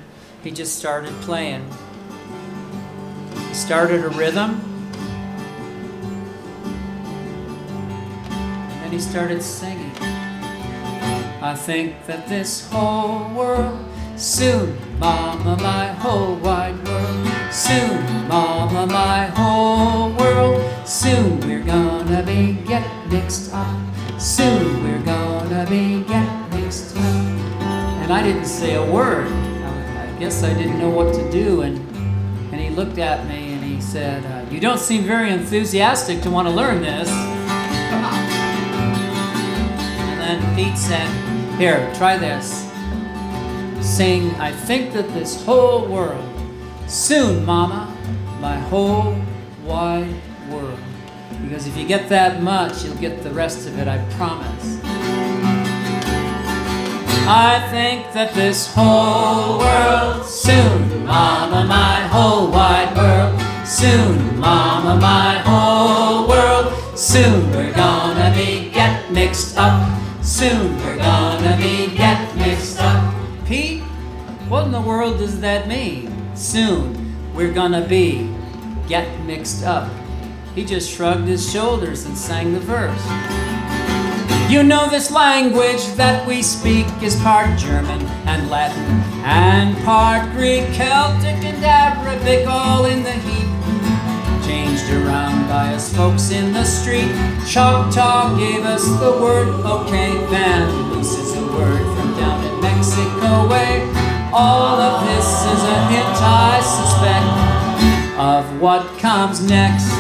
he 0.44 0.50
just 0.50 0.78
started 0.78 1.14
playing. 1.22 1.70
He 3.48 3.54
started 3.54 4.04
a 4.04 4.10
rhythm. 4.10 4.60
And 8.84 8.92
he 8.92 9.00
started 9.00 9.44
singing. 9.44 9.92
I 11.44 11.56
think 11.56 12.06
that 12.08 12.28
this 12.28 12.68
whole 12.72 13.30
world 13.36 13.86
soon, 14.22 14.78
Mama, 15.00 15.58
my 15.58 15.88
whole 15.94 16.36
wide 16.36 16.78
world. 16.88 17.28
Soon, 17.52 18.28
Mama, 18.28 18.86
my 18.86 19.26
whole 19.26 20.12
world. 20.14 20.88
Soon 20.88 21.40
we're 21.40 21.64
gonna 21.64 22.22
be 22.22 22.54
get 22.68 22.86
mixed 23.08 23.52
up. 23.52 23.76
Soon 24.20 24.84
we're 24.84 25.02
gonna 25.02 25.66
be 25.68 26.04
get 26.04 26.54
mixed 26.54 26.96
up. 26.96 27.04
And 28.04 28.14
I 28.14 28.22
didn't 28.22 28.46
say 28.46 28.76
a 28.76 28.92
word. 28.92 29.26
I 29.28 30.16
guess 30.20 30.44
I 30.44 30.54
didn't 30.54 30.78
know 30.78 30.92
what 30.92 31.16
to 31.16 31.32
do. 31.32 31.62
And, 31.62 31.80
and 32.52 32.62
he 32.62 32.70
looked 32.70 33.00
at 33.00 33.28
me 33.28 33.54
and 33.54 33.64
he 33.64 33.82
said, 33.82 34.24
uh, 34.24 34.46
You 34.52 34.60
don't 34.60 34.80
seem 34.80 35.04
very 35.04 35.32
enthusiastic 35.32 36.22
to 36.22 36.30
want 36.30 36.48
to 36.48 36.54
learn 36.54 36.82
this. 36.82 37.10
And 40.00 40.22
then 40.22 40.56
Pete 40.56 40.78
said, 40.78 41.10
Here, 41.58 41.92
try 41.96 42.18
this. 42.18 42.71
Sing, 43.92 44.32
I 44.36 44.54
think 44.54 44.94
that 44.94 45.14
this 45.14 45.44
whole 45.44 45.86
world, 45.86 46.24
soon, 46.88 47.44
Mama, 47.44 47.94
my 48.40 48.56
whole 48.56 49.18
wide 49.66 50.16
world. 50.50 50.80
Because 51.44 51.68
if 51.68 51.76
you 51.76 51.86
get 51.86 52.08
that 52.08 52.42
much, 52.42 52.86
you'll 52.86 52.96
get 52.96 53.22
the 53.22 53.32
rest 53.32 53.68
of 53.68 53.78
it, 53.78 53.90
I 53.90 53.98
promise. 54.12 54.80
I 57.28 57.68
think 57.70 58.14
that 58.14 58.34
this 58.34 58.74
whole 58.74 59.60
world 59.60 60.26
soon, 60.26 61.06
Mama, 61.06 61.66
my 61.68 62.08
whole 62.08 62.50
wide 62.50 62.96
world. 62.96 63.68
Soon, 63.68 64.40
Mama, 64.40 65.02
my 65.02 65.40
whole 65.40 66.30
world. 66.30 66.98
Soon 66.98 67.52
we're 67.52 67.74
gonna 67.74 68.34
be 68.34 68.70
get 68.72 69.12
mixed 69.12 69.58
up. 69.58 69.84
Soon 70.24 70.78
we're 70.78 70.96
gonna 70.96 71.58
be 71.58 71.94
get 71.94 72.34
mixed 72.38 72.80
up. 72.80 73.14
Pete, 73.46 73.81
what 74.52 74.66
in 74.66 74.74
the 74.74 74.82
world 74.82 75.18
does 75.18 75.40
that 75.40 75.66
mean? 75.66 76.12
Soon 76.36 77.34
we're 77.34 77.54
gonna 77.54 77.88
be 77.88 78.30
get 78.86 79.08
mixed 79.22 79.64
up. 79.64 79.90
He 80.54 80.66
just 80.66 80.92
shrugged 80.92 81.26
his 81.26 81.50
shoulders 81.50 82.06
and 82.06 82.18
sang 82.18 82.52
the 82.52 82.60
verse. 82.60 83.02
You 84.52 84.64
know 84.64 84.90
this 84.90 85.10
language 85.10 85.86
that 85.96 86.28
we 86.28 86.42
speak 86.42 86.86
is 87.02 87.16
part 87.22 87.58
German 87.58 88.02
and 88.28 88.50
Latin 88.50 88.84
and 89.24 89.78
part 89.86 90.30
Greek, 90.34 90.66
Celtic 90.74 91.40
and 91.46 91.64
Arabic, 91.64 92.46
all 92.46 92.84
in 92.84 93.04
the 93.04 93.14
heap. 93.14 93.48
Changed 94.46 94.92
around 94.92 95.48
by 95.48 95.74
us 95.76 95.96
folks 95.96 96.30
in 96.30 96.52
the 96.52 96.66
street. 96.66 97.16
Choctaw 97.48 98.36
gave 98.36 98.66
us 98.66 98.86
the 99.00 99.12
word 99.24 99.48
okay. 99.64 100.12
Vamoose 100.28 101.18
is 101.22 101.36
a 101.38 101.48
word 101.56 101.86
from 101.96 102.20
down 102.20 102.44
in 102.44 102.60
Mexico 102.60 103.48
way. 103.48 104.01
All 104.34 104.80
of 104.80 105.06
this 105.06 105.28
is 105.28 105.64
a 105.64 105.88
hint, 105.88 106.16
I 106.22 106.62
suspect, 106.64 108.18
of 108.18 108.62
what 108.62 108.98
comes 108.98 109.42
next. 109.44 109.92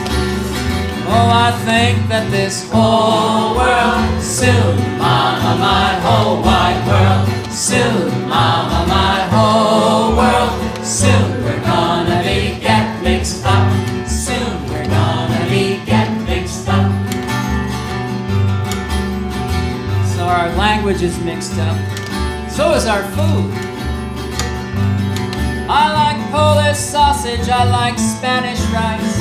Oh, 1.04 1.28
I 1.28 1.52
think 1.65 2.08
that 2.08 2.32
this 2.32 2.72
whole 2.72 3.56
world 3.60 4.24
soon, 4.24 4.78
Mama, 4.98 5.60
my 5.60 6.00
whole 6.00 6.41
wide 6.41 6.80
world 6.88 7.52
soon, 7.52 8.30
Mama, 8.30 8.88
my 8.88 9.28
whole 9.36 10.15
world 10.15 10.86
soon. 10.86 11.44
We're 11.44 11.60
gonna 11.60 12.24
be 12.24 12.58
get 12.62 13.04
mixed 13.04 13.46
up. 13.46 13.67
Soon 14.08 14.63
we're 14.70 14.88
gonna 14.88 15.46
be 15.50 15.84
get 15.86 16.08
mixed 16.26 16.70
up. 16.70 16.88
So 20.15 20.24
our 20.24 20.48
language 20.56 21.02
is 21.02 21.20
mixed 21.20 21.58
up. 21.58 21.78
So 22.50 22.74
is 22.74 22.86
our 22.86 23.04
food. 23.12 23.70
I 25.73 25.88
like 25.93 26.19
Polish 26.31 26.75
sausage, 26.75 27.47
I 27.47 27.63
like 27.63 27.97
Spanish 27.97 28.60
rice, 28.75 29.19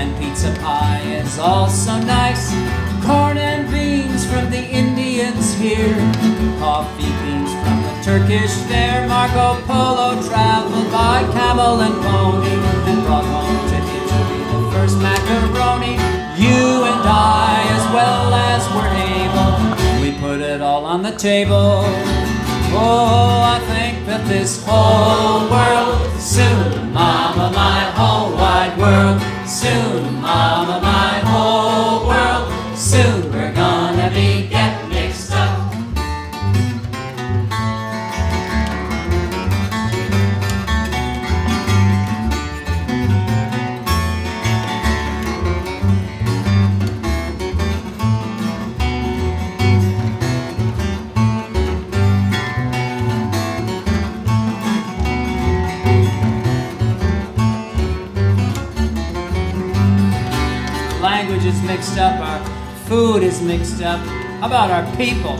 and 0.00 0.08
pizza 0.18 0.50
pie 0.62 1.02
is 1.04 1.38
also 1.38 2.00
nice. 2.00 2.48
Corn 3.04 3.36
and 3.36 3.70
beans 3.70 4.24
from 4.24 4.48
the 4.50 4.64
Indians 4.64 5.52
here, 5.52 6.00
coffee 6.58 7.12
beans 7.20 7.52
from 7.60 7.76
the 7.84 7.92
Turkish 8.02 8.54
there. 8.72 9.06
Marco 9.06 9.60
Polo 9.68 10.16
traveled 10.26 10.90
by 10.90 11.28
camel 11.36 11.80
and 11.84 11.94
pony 12.00 12.56
and 12.88 13.04
brought 13.04 13.28
home 13.28 13.60
to 13.68 13.76
Italy 13.76 14.40
the 14.48 14.60
first 14.72 14.96
macaroni. 14.96 16.00
You 16.40 16.88
and 16.88 17.04
I, 17.04 17.68
as 17.68 17.84
well 17.92 18.32
as 18.32 18.64
we're 18.72 18.96
able, 19.20 20.00
we 20.00 20.18
put 20.18 20.40
it 20.40 20.62
all 20.62 20.86
on 20.86 21.02
the 21.02 21.12
table. 21.12 21.84
Oh, 22.74 23.42
I 23.54 23.58
think 23.70 24.06
that 24.06 24.26
this 24.26 24.64
whole 24.64 25.44
world 25.52 26.00
soon, 26.20 26.92
Mama, 26.92 27.52
my 27.54 27.80
whole 27.98 28.32
wide 28.34 28.74
world 28.78 29.20
soon, 29.46 30.20
Mama, 30.20 30.41
about 64.42 64.70
our 64.70 64.84
people? 64.96 65.36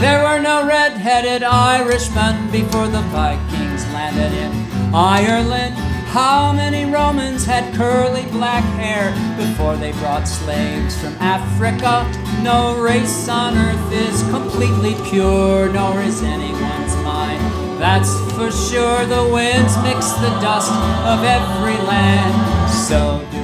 There 0.00 0.22
were 0.22 0.40
no 0.40 0.66
red-headed 0.66 1.42
Irishmen 1.42 2.50
before 2.50 2.88
the 2.88 3.02
Vikings 3.10 3.84
landed 3.92 4.32
in 4.32 4.94
Ireland. 4.94 5.74
How 6.10 6.52
many 6.52 6.90
Romans 6.90 7.44
had 7.44 7.74
curly 7.74 8.24
black 8.30 8.64
hair 8.80 9.12
before 9.36 9.76
they 9.76 9.92
brought 9.92 10.24
slaves 10.24 10.98
from 11.00 11.14
Africa? 11.20 12.10
No 12.42 12.80
race 12.80 13.28
on 13.28 13.56
earth 13.56 13.92
is 13.92 14.22
completely 14.30 14.94
pure, 15.10 15.70
nor 15.72 16.00
is 16.00 16.22
anyone's 16.22 16.96
mind. 17.04 17.40
That's 17.78 18.12
for 18.32 18.50
sure. 18.50 19.06
The 19.06 19.28
winds 19.32 19.76
mix 19.82 20.12
the 20.14 20.30
dust 20.40 20.72
of 21.04 21.22
every 21.24 21.76
land. 21.86 22.70
So 22.70 23.24
do 23.30 23.39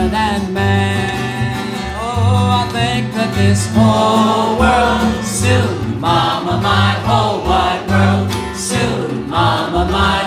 woman 0.00 0.14
and 0.14 0.54
man. 0.54 1.96
Oh, 2.00 2.62
I 2.62 2.68
think 2.72 3.12
that 3.14 3.34
this 3.34 3.66
whole 3.74 4.58
world 4.58 5.24
soon, 5.24 6.00
Mama, 6.00 6.60
my 6.62 6.92
whole 7.06 7.40
wide 7.44 7.84
world 7.88 8.30
soon, 8.56 9.28
Mama, 9.28 9.84
my 9.90 10.19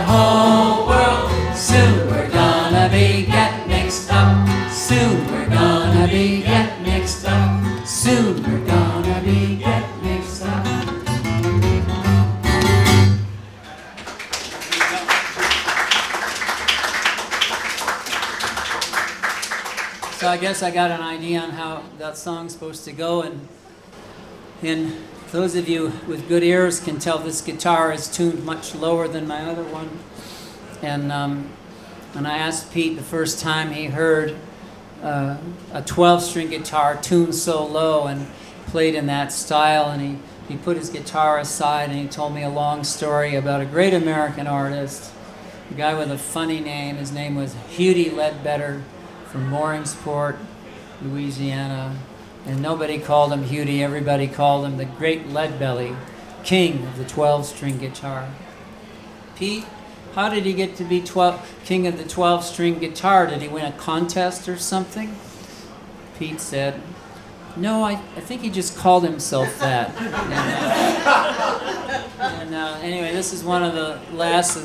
guess 20.43 20.61
I 20.61 20.71
got 20.71 20.91
an 20.91 20.99
idea 20.99 21.39
on 21.39 21.51
how 21.51 21.83
that 21.99 22.17
song's 22.17 22.51
supposed 22.51 22.83
to 22.83 22.91
go, 22.91 23.21
and 23.21 23.47
and 24.61 24.93
those 25.31 25.55
of 25.55 25.69
you 25.69 25.93
with 26.05 26.27
good 26.27 26.43
ears 26.43 26.81
can 26.81 26.99
tell 26.99 27.17
this 27.17 27.39
guitar 27.39 27.93
is 27.93 28.09
tuned 28.09 28.43
much 28.43 28.75
lower 28.75 29.07
than 29.07 29.25
my 29.25 29.45
other 29.45 29.63
one. 29.63 29.89
And 30.81 31.13
um, 31.13 31.49
and 32.13 32.27
I 32.27 32.39
asked 32.39 32.73
Pete 32.73 32.97
the 32.97 33.03
first 33.03 33.39
time 33.39 33.71
he 33.71 33.85
heard 33.85 34.35
uh, 35.01 35.37
a 35.71 35.81
12-string 35.81 36.49
guitar 36.49 36.97
tuned 37.01 37.35
so 37.35 37.65
low 37.65 38.07
and 38.07 38.27
played 38.67 38.95
in 38.95 39.05
that 39.05 39.31
style, 39.31 39.91
and 39.91 40.01
he 40.01 40.19
he 40.49 40.57
put 40.57 40.75
his 40.75 40.89
guitar 40.89 41.39
aside 41.39 41.89
and 41.89 41.97
he 41.97 42.07
told 42.09 42.35
me 42.35 42.43
a 42.43 42.49
long 42.49 42.83
story 42.83 43.35
about 43.35 43.61
a 43.61 43.65
great 43.65 43.93
American 43.93 44.47
artist, 44.47 45.09
a 45.71 45.73
guy 45.73 45.93
with 45.93 46.11
a 46.11 46.17
funny 46.17 46.59
name. 46.59 46.97
His 46.97 47.13
name 47.13 47.35
was 47.35 47.55
Huddie 47.77 48.09
Ledbetter 48.09 48.83
from 49.33 49.49
Mooringsport, 49.49 50.37
Louisiana. 51.01 51.97
And 52.45 52.61
nobody 52.61 52.99
called 52.99 53.33
him 53.33 53.43
Huddie, 53.43 53.83
everybody 53.83 54.27
called 54.27 54.65
him 54.65 54.77
the 54.77 54.85
Great 54.85 55.27
Leadbelly, 55.27 55.97
king 56.43 56.85
of 56.85 56.97
the 56.97 57.05
12 57.05 57.47
string 57.47 57.79
guitar. 57.79 58.29
Pete, 59.35 59.65
how 60.13 60.29
did 60.29 60.45
he 60.45 60.53
get 60.53 60.75
to 60.75 60.83
be 60.83 61.01
12, 61.01 61.61
king 61.65 61.87
of 61.87 61.97
the 61.97 62.03
12 62.07 62.43
string 62.43 62.77
guitar? 62.77 63.25
Did 63.25 63.41
he 63.41 63.47
win 63.47 63.65
a 63.65 63.71
contest 63.71 64.47
or 64.47 64.57
something? 64.57 65.15
Pete 66.19 66.39
said, 66.39 66.79
no, 67.55 67.83
I, 67.83 67.93
I 67.93 68.19
think 68.19 68.41
he 68.43 68.51
just 68.51 68.77
called 68.77 69.03
himself 69.03 69.57
that. 69.59 69.89
and, 69.99 70.13
uh, 72.19 72.23
and 72.23 72.53
uh, 72.53 72.77
anyway, 72.83 73.13
this 73.13 73.33
is 73.33 73.43
one 73.43 73.63
of 73.63 73.73
the 73.73 73.99
last 74.15 74.63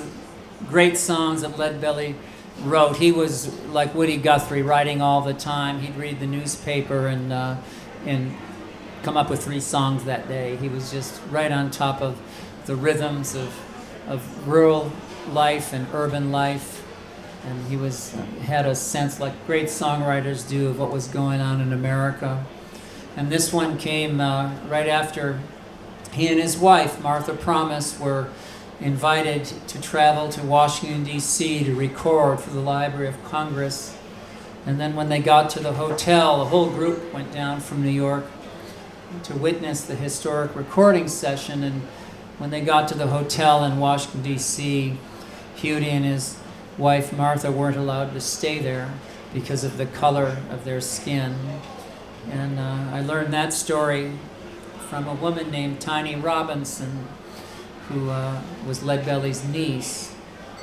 great 0.68 0.98
songs 0.98 1.40
that 1.40 1.58
Lead 1.58 1.80
Belly 1.80 2.16
wrote. 2.62 2.96
He 2.96 3.12
was 3.12 3.52
like 3.66 3.94
Woody 3.94 4.16
Guthrie, 4.16 4.62
writing 4.62 5.00
all 5.00 5.20
the 5.20 5.34
time. 5.34 5.80
He'd 5.80 5.96
read 5.96 6.20
the 6.20 6.26
newspaper 6.26 7.06
and 7.06 7.32
uh, 7.32 7.56
and 8.04 8.34
come 9.02 9.16
up 9.16 9.30
with 9.30 9.42
three 9.42 9.60
songs 9.60 10.04
that 10.04 10.28
day. 10.28 10.56
He 10.56 10.68
was 10.68 10.90
just 10.90 11.20
right 11.30 11.52
on 11.52 11.70
top 11.70 12.02
of 12.02 12.20
the 12.66 12.76
rhythms 12.76 13.34
of 13.34 13.54
of 14.06 14.48
rural 14.48 14.92
life 15.30 15.72
and 15.72 15.86
urban 15.92 16.32
life, 16.32 16.84
and 17.44 17.66
he 17.68 17.76
was 17.76 18.14
had 18.42 18.66
a 18.66 18.74
sense 18.74 19.20
like 19.20 19.46
great 19.46 19.66
songwriters 19.66 20.48
do 20.48 20.68
of 20.68 20.78
what 20.78 20.90
was 20.90 21.08
going 21.08 21.40
on 21.40 21.60
in 21.60 21.72
America. 21.72 22.44
And 23.16 23.30
this 23.30 23.52
one 23.52 23.78
came 23.78 24.20
uh, 24.20 24.54
right 24.68 24.88
after 24.88 25.40
he 26.12 26.28
and 26.28 26.40
his 26.40 26.56
wife, 26.56 27.02
Martha 27.02 27.34
Promise, 27.34 27.98
were 27.98 28.28
invited 28.80 29.44
to 29.44 29.80
travel 29.80 30.28
to 30.30 30.42
Washington, 30.42 31.04
D.C. 31.04 31.64
to 31.64 31.74
record 31.74 32.40
for 32.40 32.50
the 32.50 32.60
Library 32.60 33.08
of 33.08 33.22
Congress. 33.24 33.96
And 34.66 34.78
then 34.78 34.94
when 34.94 35.08
they 35.08 35.20
got 35.20 35.50
to 35.50 35.60
the 35.60 35.72
hotel, 35.72 36.38
the 36.38 36.46
whole 36.46 36.70
group 36.70 37.12
went 37.12 37.32
down 37.32 37.60
from 37.60 37.82
New 37.82 37.90
York 37.90 38.26
to 39.24 39.34
witness 39.34 39.80
the 39.82 39.94
historic 39.94 40.54
recording 40.54 41.08
session. 41.08 41.64
And 41.64 41.82
when 42.38 42.50
they 42.50 42.60
got 42.60 42.88
to 42.88 42.98
the 42.98 43.08
hotel 43.08 43.64
in 43.64 43.78
Washington, 43.78 44.22
D.C., 44.22 44.96
Huddie 45.56 45.90
and 45.90 46.04
his 46.04 46.38
wife 46.76 47.12
Martha 47.12 47.50
weren't 47.50 47.76
allowed 47.76 48.12
to 48.12 48.20
stay 48.20 48.60
there 48.60 48.92
because 49.34 49.64
of 49.64 49.76
the 49.76 49.86
color 49.86 50.38
of 50.50 50.64
their 50.64 50.80
skin. 50.80 51.34
And 52.30 52.58
uh, 52.58 52.90
I 52.92 53.00
learned 53.00 53.32
that 53.32 53.52
story 53.52 54.12
from 54.88 55.08
a 55.08 55.14
woman 55.14 55.50
named 55.50 55.80
Tiny 55.80 56.14
Robinson, 56.14 57.08
who 57.88 58.10
uh, 58.10 58.40
was 58.66 58.80
Leadbelly's 58.80 59.44
niece. 59.44 60.14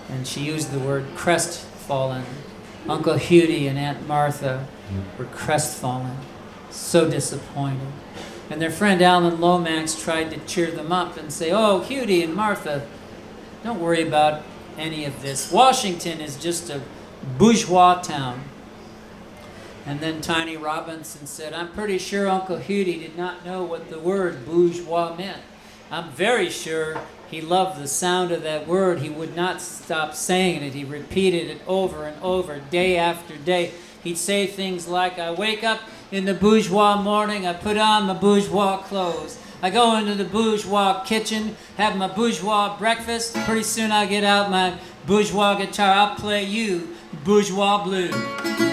And 0.10 0.28
she 0.28 0.42
used 0.42 0.72
the 0.72 0.80
word 0.80 1.06
crestfallen. 1.16 2.24
Uncle 2.88 3.18
Huddie 3.18 3.68
and 3.68 3.80
Aunt 3.80 4.08
Martha 4.08 4.68
were 5.18 5.26
crestfallen, 5.26 6.18
so 6.70 7.10
disappointed. 7.10 7.88
And 8.50 8.62
their 8.62 8.70
friend 8.70 9.02
Alan 9.02 9.42
Lomax 9.42 10.00
tried 10.00 10.30
to 10.32 10.38
cheer 10.46 10.70
them 10.70 10.92
up 10.92 11.18
and 11.18 11.34
say, 11.34 11.52
Oh, 11.52 11.80
Huddie 11.80 12.22
and 12.22 12.36
Martha, 12.36 12.88
don't 13.64 13.80
worry 13.80 14.08
about 14.08 14.44
any 14.78 15.06
of 15.06 15.22
this. 15.24 15.52
Washington 15.52 16.22
is 16.22 16.38
just 16.38 16.70
a 16.70 16.82
bourgeois 17.40 18.02
town. 18.02 18.44
And 19.88 20.00
then 20.00 20.22
Tiny 20.22 20.58
Robinson 20.58 21.26
said, 21.26 21.54
I'm 21.54 21.72
pretty 21.72 21.98
sure 21.98 22.28
Uncle 22.28 22.58
Huddie 22.58 23.00
did 23.00 23.18
not 23.18 23.46
know 23.46 23.64
what 23.64 23.90
the 23.90 24.00
word 24.00 24.46
bourgeois 24.46 25.16
meant. 25.16 25.42
I'm 25.92 26.12
very 26.12 26.50
sure 26.50 27.00
he 27.30 27.42
loved 27.42 27.82
the 27.82 27.88
sound 27.88 28.32
of 28.32 28.44
that 28.44 28.68
word. 28.68 29.00
He 29.00 29.10
would 29.10 29.36
not 29.36 29.62
stop 29.62 30.14
saying 30.14 30.64
it. 30.64 30.74
He 30.74 30.84
repeated 30.84 31.50
it 31.50 31.62
over 31.68 32.06
and 32.06 32.22
over, 32.22 32.60
day 32.60 32.98
after 32.98 33.36
day. 33.38 33.72
He'd 34.04 34.18
say 34.18 34.46
things 34.46 34.88
like, 34.88 35.18
I 35.18 35.32
wake 35.32 35.64
up 35.64 35.82
in 36.12 36.26
the 36.26 36.34
bourgeois 36.34 37.02
morning, 37.02 37.48
I 37.48 37.54
put 37.54 37.78
on 37.78 38.06
my 38.06 38.14
bourgeois 38.14 38.78
clothes. 38.78 39.40
I 39.62 39.72
go 39.72 39.98
into 39.98 40.14
the 40.14 40.26
bourgeois 40.26 41.04
kitchen, 41.04 41.58
have 41.78 41.98
my 41.98 42.08
bourgeois 42.08 42.78
breakfast. 42.78 43.34
Pretty 43.34 43.64
soon 43.64 43.92
I 43.92 44.06
get 44.06 44.24
out 44.24 44.52
my 44.52 44.78
bourgeois 45.08 45.56
guitar. 45.56 45.92
I'll 45.92 46.16
play 46.16 46.44
you 46.44 46.96
bourgeois 47.24 47.84
blues. 47.84 48.65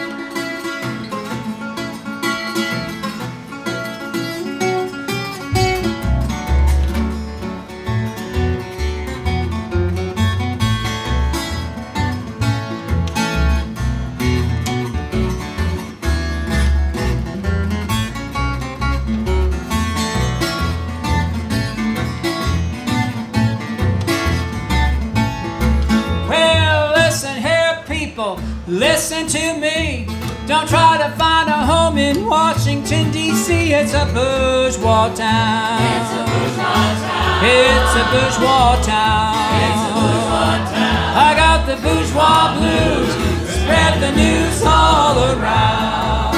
Washington, 32.72 33.10
D.C. 33.12 33.74
It's 33.74 33.92
a 33.92 34.06
bourgeois 34.14 35.12
town. 35.12 35.76
It's 35.92 36.12
a 36.16 36.24
bourgeois 36.24 36.96
town. 37.04 37.44
It's 37.44 37.94
a 38.00 38.04
bourgeois 38.08 38.80
town. 38.80 39.60
It's 39.60 39.82
a 39.84 39.92
bourgeois 39.92 40.56
town. 40.72 41.12
I 41.12 41.34
got 41.36 41.66
the 41.66 41.76
bourgeois 41.84 42.56
blues. 42.56 43.12
Spread 43.60 44.00
the 44.00 44.12
news 44.16 44.62
all 44.64 45.18
around. 45.36 46.32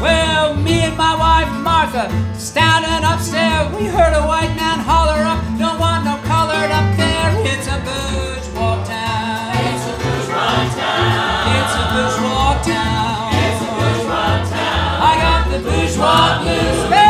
Well, 0.00 0.54
me 0.54 0.82
and 0.82 0.96
my 0.96 1.16
wife 1.16 1.50
Martha 1.64 2.38
standing 2.38 3.02
upstairs, 3.04 3.74
we 3.74 3.86
heard 3.86 4.14
a 4.14 4.24
white 4.24 4.54
the 15.96 16.00
bourgeois 16.00 17.03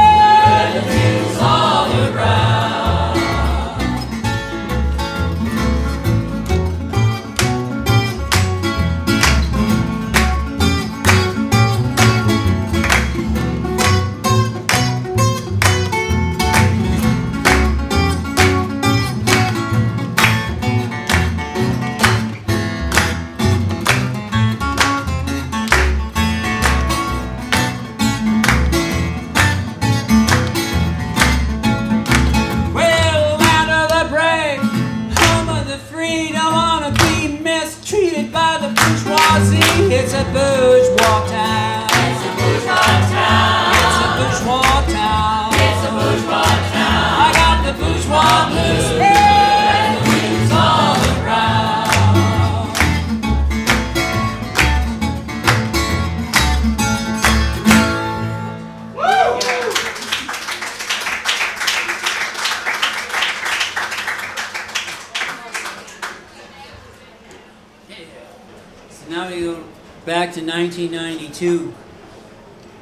1992. 71.44 71.74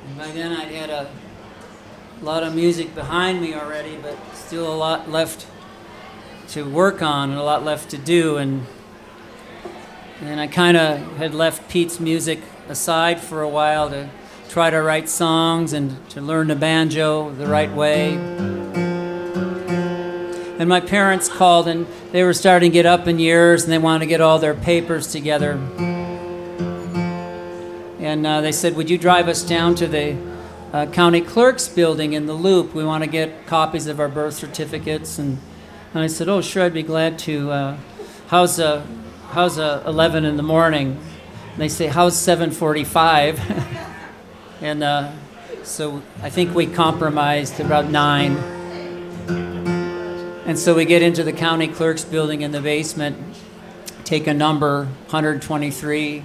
And 0.08 0.18
by 0.18 0.28
then 0.28 0.52
I'd 0.52 0.68
had 0.68 0.90
a 0.90 1.10
lot 2.22 2.42
of 2.42 2.54
music 2.54 2.94
behind 2.94 3.40
me 3.40 3.54
already, 3.54 3.96
but 3.96 4.16
still 4.34 4.72
a 4.72 4.76
lot 4.76 5.10
left 5.10 5.46
to 6.48 6.68
work 6.68 7.02
on 7.02 7.30
and 7.30 7.38
a 7.38 7.42
lot 7.42 7.64
left 7.64 7.90
to 7.90 7.98
do. 7.98 8.36
And 8.36 8.66
and 10.20 10.40
I 10.40 10.46
kind 10.46 10.76
of 10.76 11.16
had 11.16 11.34
left 11.34 11.68
Pete's 11.68 11.98
music 11.98 12.40
aside 12.68 13.20
for 13.20 13.42
a 13.42 13.48
while 13.48 13.90
to 13.90 14.08
try 14.48 14.70
to 14.70 14.80
write 14.80 15.08
songs 15.08 15.72
and 15.72 16.08
to 16.10 16.20
learn 16.20 16.46
the 16.46 16.54
banjo 16.54 17.30
the 17.30 17.46
right 17.46 17.72
way. 17.72 18.14
And 20.58 20.68
my 20.68 20.78
parents 20.78 21.28
called 21.28 21.66
and 21.66 21.88
they 22.12 22.22
were 22.22 22.34
starting 22.34 22.70
to 22.70 22.72
get 22.72 22.86
up 22.86 23.08
in 23.08 23.18
years 23.18 23.64
and 23.64 23.72
they 23.72 23.78
wanted 23.78 24.00
to 24.00 24.06
get 24.06 24.20
all 24.20 24.38
their 24.38 24.54
papers 24.54 25.10
together. 25.10 25.58
And 28.02 28.26
uh, 28.26 28.40
they 28.40 28.50
said, 28.50 28.74
Would 28.74 28.90
you 28.90 28.98
drive 28.98 29.28
us 29.28 29.44
down 29.44 29.76
to 29.76 29.86
the 29.86 30.16
uh, 30.72 30.86
county 30.86 31.20
clerk's 31.20 31.68
building 31.68 32.14
in 32.14 32.26
the 32.26 32.34
loop? 32.34 32.74
We 32.74 32.84
want 32.84 33.04
to 33.04 33.08
get 33.08 33.46
copies 33.46 33.86
of 33.86 34.00
our 34.00 34.08
birth 34.08 34.34
certificates. 34.34 35.20
And, 35.20 35.38
and 35.94 36.02
I 36.02 36.08
said, 36.08 36.28
Oh, 36.28 36.40
sure, 36.40 36.64
I'd 36.64 36.74
be 36.74 36.82
glad 36.82 37.16
to. 37.20 37.52
Uh, 37.52 37.76
how's, 38.26 38.58
uh, 38.58 38.84
how's 39.30 39.56
uh, 39.56 39.84
11 39.86 40.24
in 40.24 40.36
the 40.36 40.42
morning? 40.42 40.98
And 41.52 41.60
they 41.60 41.68
say, 41.68 41.86
how's 41.86 42.16
7:45? 42.16 43.38
and 44.60 44.82
uh, 44.82 45.12
so 45.62 46.02
I 46.22 46.30
think 46.30 46.56
we 46.56 46.66
compromised 46.66 47.60
about 47.60 47.88
nine. 47.88 48.36
And 50.44 50.58
so 50.58 50.74
we 50.74 50.86
get 50.86 51.02
into 51.02 51.22
the 51.22 51.32
county 51.32 51.68
clerk's 51.68 52.04
building 52.04 52.42
in 52.42 52.50
the 52.50 52.60
basement, 52.60 53.16
take 54.02 54.26
a 54.26 54.34
number 54.34 54.86
123, 55.10 56.24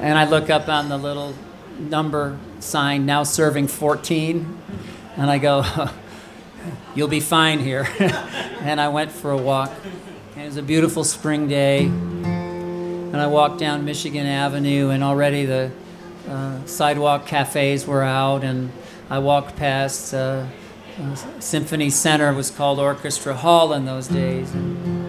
and 0.00 0.18
I 0.18 0.24
look 0.28 0.50
up 0.50 0.68
on 0.68 0.88
the 0.88 0.98
little 0.98 1.34
number 1.78 2.38
sign 2.58 3.06
now 3.06 3.22
serving 3.22 3.68
14, 3.68 4.58
and 5.16 5.30
I 5.30 5.38
go, 5.38 5.64
"You'll 6.94 7.08
be 7.08 7.20
fine 7.20 7.58
here." 7.58 7.88
and 8.60 8.80
I 8.80 8.88
went 8.88 9.10
for 9.10 9.30
a 9.30 9.36
walk. 9.36 9.72
And 10.34 10.44
it 10.44 10.46
was 10.46 10.56
a 10.56 10.62
beautiful 10.62 11.04
spring 11.04 11.48
day, 11.48 11.84
and 11.84 13.16
I 13.16 13.26
walked 13.26 13.58
down 13.58 13.84
Michigan 13.84 14.26
Avenue, 14.26 14.90
and 14.90 15.02
already 15.02 15.44
the 15.44 15.70
uh, 16.28 16.64
sidewalk 16.66 17.26
cafes 17.26 17.86
were 17.86 18.02
out, 18.02 18.44
and 18.44 18.70
I 19.08 19.18
walked 19.18 19.56
past. 19.56 20.14
Uh, 20.14 20.46
uh, 21.00 21.14
Symphony 21.40 21.88
Center 21.88 22.32
was 22.34 22.50
called 22.50 22.78
Orchestra 22.78 23.34
Hall 23.34 23.72
in 23.72 23.86
those 23.86 24.08
days. 24.08 24.52
And, 24.52 24.99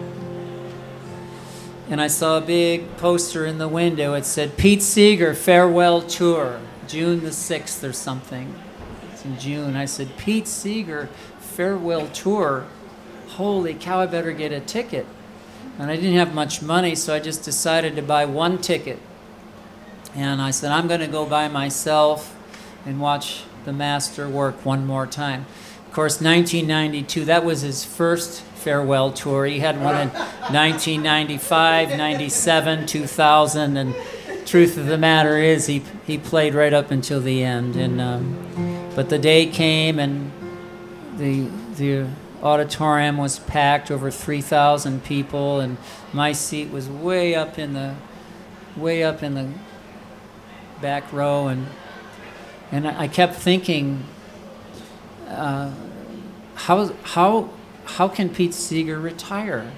and 1.92 2.00
I 2.00 2.06
saw 2.06 2.38
a 2.38 2.40
big 2.40 2.96
poster 2.96 3.44
in 3.44 3.58
the 3.58 3.68
window. 3.68 4.14
It 4.14 4.24
said 4.24 4.56
Pete 4.56 4.80
Seeger 4.80 5.34
Farewell 5.34 6.00
Tour, 6.00 6.58
June 6.88 7.20
the 7.20 7.28
6th 7.28 7.86
or 7.86 7.92
something. 7.92 8.54
It's 9.12 9.26
in 9.26 9.38
June. 9.38 9.76
I 9.76 9.84
said, 9.84 10.16
Pete 10.16 10.48
Seeger 10.48 11.10
Farewell 11.38 12.08
Tour. 12.08 12.64
Holy 13.32 13.74
cow, 13.74 14.00
I 14.00 14.06
better 14.06 14.32
get 14.32 14.52
a 14.52 14.60
ticket. 14.60 15.04
And 15.78 15.90
I 15.90 15.96
didn't 15.96 16.14
have 16.14 16.34
much 16.34 16.62
money, 16.62 16.94
so 16.94 17.14
I 17.14 17.20
just 17.20 17.44
decided 17.44 17.94
to 17.96 18.02
buy 18.02 18.24
one 18.24 18.56
ticket. 18.56 18.98
And 20.14 20.40
I 20.40 20.50
said, 20.50 20.72
I'm 20.72 20.88
going 20.88 21.00
to 21.00 21.06
go 21.06 21.26
by 21.26 21.48
myself 21.48 22.34
and 22.86 23.02
watch 23.02 23.44
the 23.66 23.72
master 23.74 24.30
work 24.30 24.64
one 24.64 24.86
more 24.86 25.06
time. 25.06 25.44
Of 25.92 25.96
course, 25.96 26.22
1992, 26.22 27.26
that 27.26 27.44
was 27.44 27.60
his 27.60 27.84
first 27.84 28.40
farewell 28.40 29.12
tour. 29.12 29.44
He 29.44 29.58
had 29.58 29.78
one 29.78 29.94
in 29.96 30.08
1995, 30.08 31.90
97, 31.90 32.86
2000, 32.86 33.76
and 33.76 33.94
truth 34.46 34.78
of 34.78 34.86
the 34.86 34.96
matter 34.96 35.36
is 35.36 35.66
he, 35.66 35.82
he 36.06 36.16
played 36.16 36.54
right 36.54 36.72
up 36.72 36.90
until 36.90 37.20
the 37.20 37.44
end. 37.44 37.76
And, 37.76 38.00
um, 38.00 38.90
but 38.96 39.10
the 39.10 39.18
day 39.18 39.44
came 39.44 39.98
and 39.98 40.32
the, 41.18 41.50
the 41.76 42.08
auditorium 42.42 43.18
was 43.18 43.38
packed, 43.40 43.90
over 43.90 44.10
3,000 44.10 45.04
people, 45.04 45.60
and 45.60 45.76
my 46.14 46.32
seat 46.32 46.70
was 46.70 46.88
way 46.88 47.34
up 47.34 47.58
in 47.58 47.74
the, 47.74 47.96
way 48.78 49.04
up 49.04 49.22
in 49.22 49.34
the 49.34 49.50
back 50.80 51.12
row. 51.12 51.48
And, 51.48 51.66
and 52.70 52.88
I 52.88 53.08
kept 53.08 53.34
thinking, 53.34 54.06
uh, 55.28 55.72
how, 56.54 56.92
how, 57.02 57.50
how 57.84 58.08
can 58.08 58.28
Pete 58.28 58.54
Seeger 58.54 58.98
retire? 59.00 59.70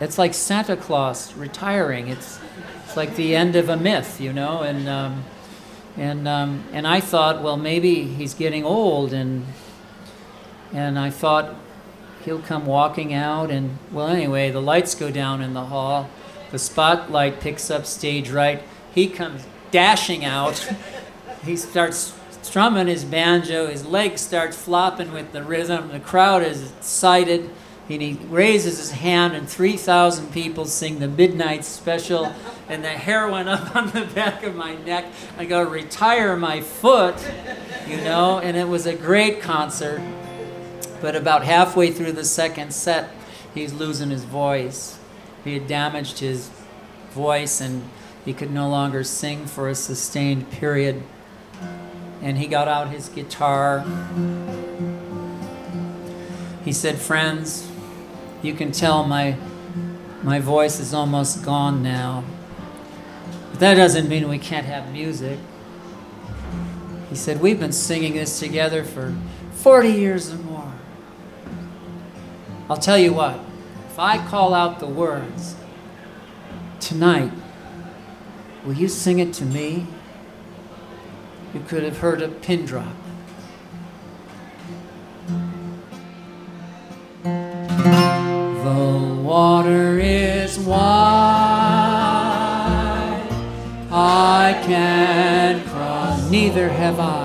It's 0.00 0.18
like 0.18 0.34
Santa 0.34 0.76
Claus 0.76 1.34
retiring. 1.34 2.08
It's, 2.08 2.38
it's 2.84 2.96
like 2.96 3.16
the 3.16 3.34
end 3.34 3.56
of 3.56 3.68
a 3.68 3.76
myth, 3.76 4.20
you 4.20 4.32
know. 4.32 4.62
And 4.62 4.88
um, 4.88 5.24
and 5.96 6.28
um, 6.28 6.64
and 6.72 6.86
I 6.86 7.00
thought, 7.00 7.42
well, 7.42 7.56
maybe 7.56 8.04
he's 8.04 8.34
getting 8.34 8.64
old, 8.64 9.12
and 9.12 9.46
and 10.72 10.98
I 10.98 11.10
thought 11.10 11.54
he'll 12.24 12.40
come 12.40 12.66
walking 12.66 13.12
out, 13.12 13.50
and 13.50 13.78
well, 13.92 14.08
anyway, 14.08 14.50
the 14.50 14.62
lights 14.62 14.94
go 14.94 15.10
down 15.10 15.42
in 15.42 15.54
the 15.54 15.66
hall, 15.66 16.08
the 16.50 16.58
spotlight 16.58 17.40
picks 17.40 17.70
up 17.70 17.86
stage 17.86 18.30
right. 18.30 18.62
He 18.94 19.08
comes 19.08 19.46
dashing 19.70 20.24
out. 20.24 20.74
he 21.44 21.56
starts 21.56 22.18
strumming 22.50 22.88
his 22.88 23.04
banjo. 23.04 23.68
His 23.68 23.86
legs 23.86 24.20
start 24.20 24.52
flopping 24.52 25.12
with 25.12 25.30
the 25.30 25.40
rhythm. 25.40 25.88
The 25.90 26.00
crowd 26.00 26.42
is 26.42 26.72
excited. 26.72 27.48
And 27.88 28.02
he 28.02 28.14
raises 28.28 28.78
his 28.78 28.90
hand, 28.90 29.34
and 29.34 29.48
3,000 29.48 30.32
people 30.32 30.64
sing 30.64 30.98
the 30.98 31.08
Midnight 31.08 31.64
Special. 31.64 32.34
And 32.68 32.84
the 32.84 32.90
hair 32.90 33.28
went 33.28 33.48
up 33.48 33.74
on 33.74 33.90
the 33.90 34.04
back 34.14 34.44
of 34.44 34.54
my 34.54 34.76
neck. 34.76 35.06
I 35.36 35.44
go, 35.44 35.60
retire 35.60 36.36
my 36.36 36.60
foot, 36.60 37.16
you 37.88 37.96
know. 37.96 38.38
And 38.38 38.56
it 38.56 38.68
was 38.68 38.86
a 38.86 38.94
great 38.94 39.40
concert. 39.40 40.00
But 41.00 41.16
about 41.16 41.44
halfway 41.44 41.90
through 41.90 42.12
the 42.12 42.24
second 42.24 42.72
set, 42.72 43.10
he's 43.54 43.72
losing 43.72 44.10
his 44.10 44.22
voice. 44.22 45.00
He 45.42 45.54
had 45.54 45.66
damaged 45.66 46.20
his 46.20 46.48
voice, 47.10 47.60
and 47.60 47.90
he 48.24 48.32
could 48.32 48.52
no 48.52 48.68
longer 48.68 49.02
sing 49.02 49.46
for 49.46 49.68
a 49.68 49.74
sustained 49.74 50.48
period 50.52 51.02
and 52.22 52.36
he 52.38 52.46
got 52.46 52.68
out 52.68 52.90
his 52.90 53.08
guitar. 53.08 53.84
He 56.64 56.72
said, 56.72 56.98
Friends, 56.98 57.70
you 58.42 58.54
can 58.54 58.72
tell 58.72 59.04
my, 59.04 59.36
my 60.22 60.38
voice 60.38 60.80
is 60.80 60.92
almost 60.92 61.44
gone 61.44 61.82
now. 61.82 62.24
But 63.50 63.60
that 63.60 63.74
doesn't 63.74 64.08
mean 64.08 64.28
we 64.28 64.38
can't 64.38 64.66
have 64.66 64.92
music. 64.92 65.38
He 67.08 67.16
said, 67.16 67.40
We've 67.40 67.58
been 67.58 67.72
singing 67.72 68.14
this 68.14 68.38
together 68.38 68.84
for 68.84 69.16
40 69.54 69.88
years 69.88 70.32
or 70.32 70.36
more. 70.36 70.72
I'll 72.68 72.76
tell 72.76 72.98
you 72.98 73.12
what, 73.12 73.40
if 73.88 73.98
I 73.98 74.24
call 74.28 74.54
out 74.54 74.78
the 74.78 74.86
words 74.86 75.56
tonight, 76.78 77.32
will 78.64 78.74
you 78.74 78.88
sing 78.88 79.18
it 79.18 79.32
to 79.34 79.44
me? 79.44 79.86
You 81.52 81.60
could 81.66 81.82
have 81.82 81.98
heard 81.98 82.22
a 82.22 82.28
pin 82.28 82.64
drop. 82.64 82.94
The 87.24 89.20
water 89.22 89.98
is 89.98 90.58
wide, 90.60 90.78
I 93.90 94.62
can 94.64 95.64
cross, 95.68 96.30
neither 96.30 96.68
have 96.68 97.00
I, 97.00 97.19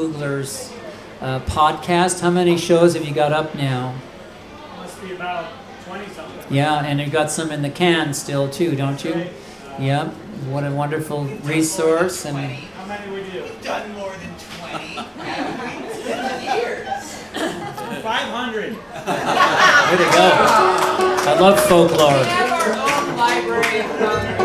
Kugler's 0.00 0.70
uh, 1.22 1.40
podcast. 1.46 2.20
How 2.20 2.28
many 2.30 2.58
shows 2.58 2.92
have 2.92 3.06
you 3.08 3.14
got 3.14 3.32
up 3.32 3.54
now? 3.54 3.94
Must 4.76 5.00
be 5.02 5.14
about 5.14 5.50
20 5.86 6.06
something. 6.12 6.54
Yeah, 6.54 6.84
and 6.84 7.00
you've 7.00 7.10
got 7.12 7.30
some 7.30 7.50
in 7.50 7.62
the 7.62 7.70
can 7.70 8.12
still 8.12 8.46
too, 8.50 8.76
don't 8.76 9.02
you? 9.02 9.14
Right? 9.14 9.28
Uh, 9.28 9.32
Yep. 9.82 10.06
What 10.50 10.64
a 10.64 10.70
wonderful 10.70 11.24
resource 11.44 12.26
and 12.26 12.36
How 12.36 12.84
many 12.86 13.10
we 13.10 13.22
do? 13.30 13.42
done 13.62 13.90
more 13.94 14.12
than 14.12 14.34
20 14.68 14.84
years. 16.58 17.22
500. 18.02 18.72
way 18.72 18.76
to 18.76 20.08
go. 20.12 20.28
I 21.24 21.38
love 21.40 21.58
folklore. 21.60 22.10
have 22.22 22.52
our 22.52 22.72
own 23.08 23.16
library 23.16 24.35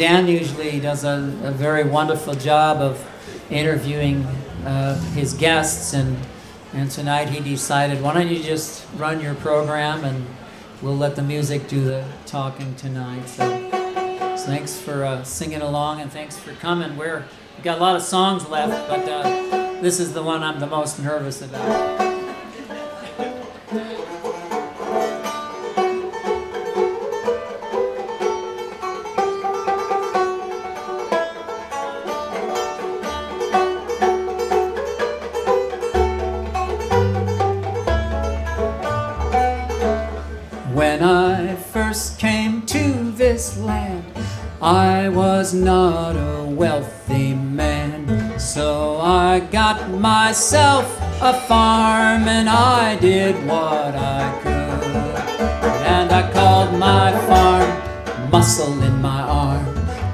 Dan 0.00 0.26
usually 0.26 0.80
does 0.80 1.04
a, 1.04 1.30
a 1.44 1.50
very 1.50 1.84
wonderful 1.84 2.32
job 2.32 2.78
of 2.78 3.06
interviewing 3.50 4.24
uh, 4.64 4.98
his 5.12 5.34
guests, 5.34 5.92
and 5.92 6.16
and 6.72 6.90
tonight 6.90 7.28
he 7.28 7.40
decided, 7.40 8.00
why 8.00 8.14
don't 8.14 8.28
you 8.28 8.42
just 8.42 8.86
run 8.96 9.20
your 9.20 9.34
program, 9.34 10.02
and 10.04 10.24
we'll 10.80 10.96
let 10.96 11.16
the 11.16 11.22
music 11.22 11.68
do 11.68 11.84
the 11.84 12.02
talking 12.24 12.74
tonight. 12.76 13.28
So, 13.28 13.44
so 14.36 14.46
thanks 14.46 14.80
for 14.80 15.04
uh, 15.04 15.22
singing 15.22 15.60
along, 15.60 16.00
and 16.00 16.10
thanks 16.10 16.38
for 16.38 16.54
coming. 16.54 16.96
We're 16.96 17.26
we 17.58 17.62
got 17.62 17.76
a 17.76 17.80
lot 17.82 17.94
of 17.94 18.00
songs 18.00 18.48
left, 18.48 18.88
but 18.88 19.06
uh, 19.06 19.82
this 19.82 20.00
is 20.00 20.14
the 20.14 20.22
one 20.22 20.42
I'm 20.42 20.60
the 20.60 20.66
most 20.66 20.98
nervous 20.98 21.42
about. 21.42 22.19
Myself 50.00 50.86
a 51.20 51.34
farm 51.46 52.26
and 52.26 52.48
I 52.48 52.96
did 52.96 53.34
what 53.46 53.94
I 53.94 54.40
could. 54.42 54.50
And 55.86 56.10
I 56.10 56.32
called 56.32 56.78
my 56.78 57.12
farm 57.28 58.30
muscle 58.30 58.82
in 58.82 59.02
my 59.02 59.22
arm. 59.22 59.66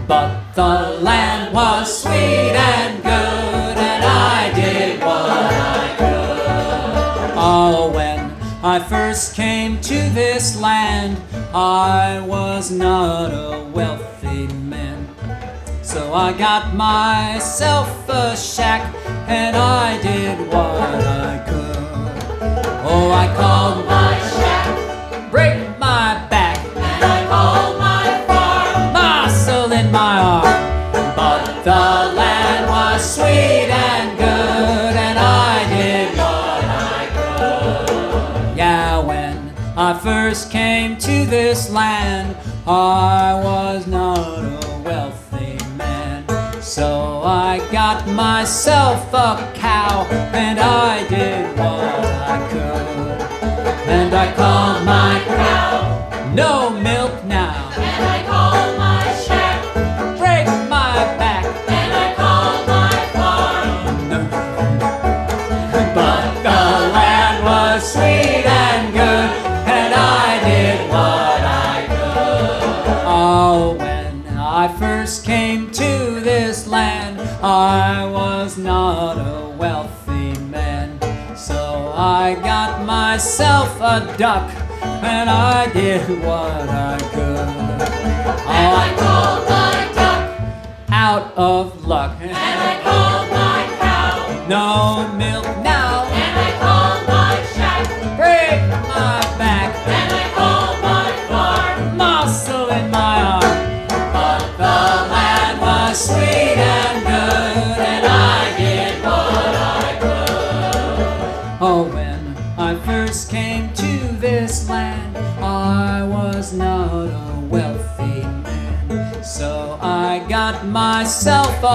But 0.09 0.53
the 0.55 0.99
land 1.01 1.55
was 1.55 2.03
sweet 2.03 2.12
and 2.14 3.03
good, 3.03 3.76
and 3.78 4.05
I 4.05 4.53
did 4.55 5.01
what 5.01 5.53
I 5.80 5.95
could. 5.99 7.30
Oh, 7.37 7.93
when 7.95 8.32
I 8.64 8.80
first 8.80 9.37
came 9.37 9.80
to 9.82 10.11
this 10.11 10.61
land, 10.61 11.20
I 11.55 12.20
was 12.26 12.70
not 12.72 13.32
a 13.32 13.64
wealthy. 13.72 14.06
So 16.07 16.15
I 16.15 16.33
got 16.39 16.73
myself 16.73 18.09
a 18.09 18.37
shack 18.37 18.95
and 19.27 19.57
I 19.57 20.01
did 20.01 20.39
what 20.39 21.05
I 21.05 21.43
could. 21.45 21.77
Oh, 22.87 23.11
I 23.11 23.27
called 23.35 23.85
my 23.87 24.17
shack, 24.37 25.33
break 25.33 25.59
my 25.81 26.25
back, 26.31 26.65
and 26.77 27.05
I 27.05 27.27
called 27.27 27.79
my 27.81 28.25
farm, 28.29 28.93
muscle 28.93 29.73
in 29.73 29.91
my 29.91 30.21
arm. 30.21 31.17
But 31.17 31.65
the 31.65 32.15
land 32.15 32.69
was 32.69 33.15
sweet 33.17 33.69
and 33.69 34.17
good, 34.17 34.95
and 35.07 35.19
I 35.19 35.69
did 35.75 36.17
what 36.17 36.65
I 36.95 37.03
could. 37.17 38.57
Yeah, 38.57 39.01
when 39.01 39.53
I 39.77 39.99
first 39.99 40.53
came 40.53 40.99
to 40.99 41.27
this 41.27 41.69
land, 41.69 42.37
I 42.65 43.41
was 43.43 43.86
I 47.57 47.73
got 47.73 48.07
myself 48.07 49.15
a 49.15 49.51
cow, 49.55 50.07
and 50.35 50.61
I 50.61 51.09
did 51.09 51.57
what 51.57 52.05
I 52.29 52.47
could. 52.51 53.23
And 53.89 54.15
I 54.15 54.31
called 54.35 54.85
my 54.85 55.23
cow, 55.25 56.35
no 56.35 56.66
a 83.97 84.17
duck, 84.19 84.51
and 84.83 85.31
I 85.31 85.73
did 85.73 86.03
what 86.23 86.69
I 86.69 86.99
could. 87.13 87.49
And 88.59 88.75
I 88.85 88.89
Oh, 88.99 89.01
call 89.03 89.35
my 89.55 89.93
duck, 89.95 90.23
out 90.91 91.33
of 91.37 91.87
luck. 91.87 92.13
and 92.21 92.33
I 92.33 92.75
call 92.87 93.27
my 93.39 93.63
cow, 93.81 94.47
No 94.49 95.16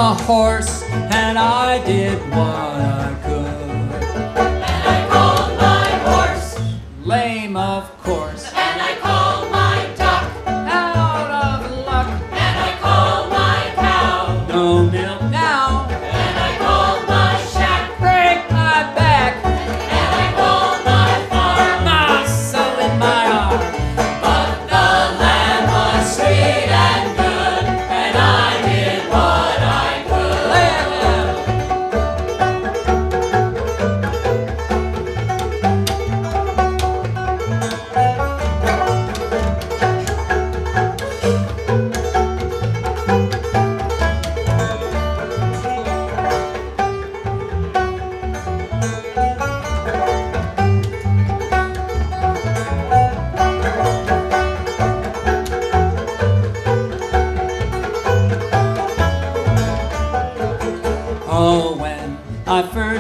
a 0.02 0.16
horse 0.24 0.82
and 1.14 1.38
I 1.38 1.78
did 1.86 2.18
what 2.32 2.61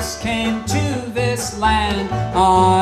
first 0.01 0.19
came 0.19 0.65
to 0.65 1.11
this 1.13 1.59
land, 1.59 2.09
I 2.35 2.80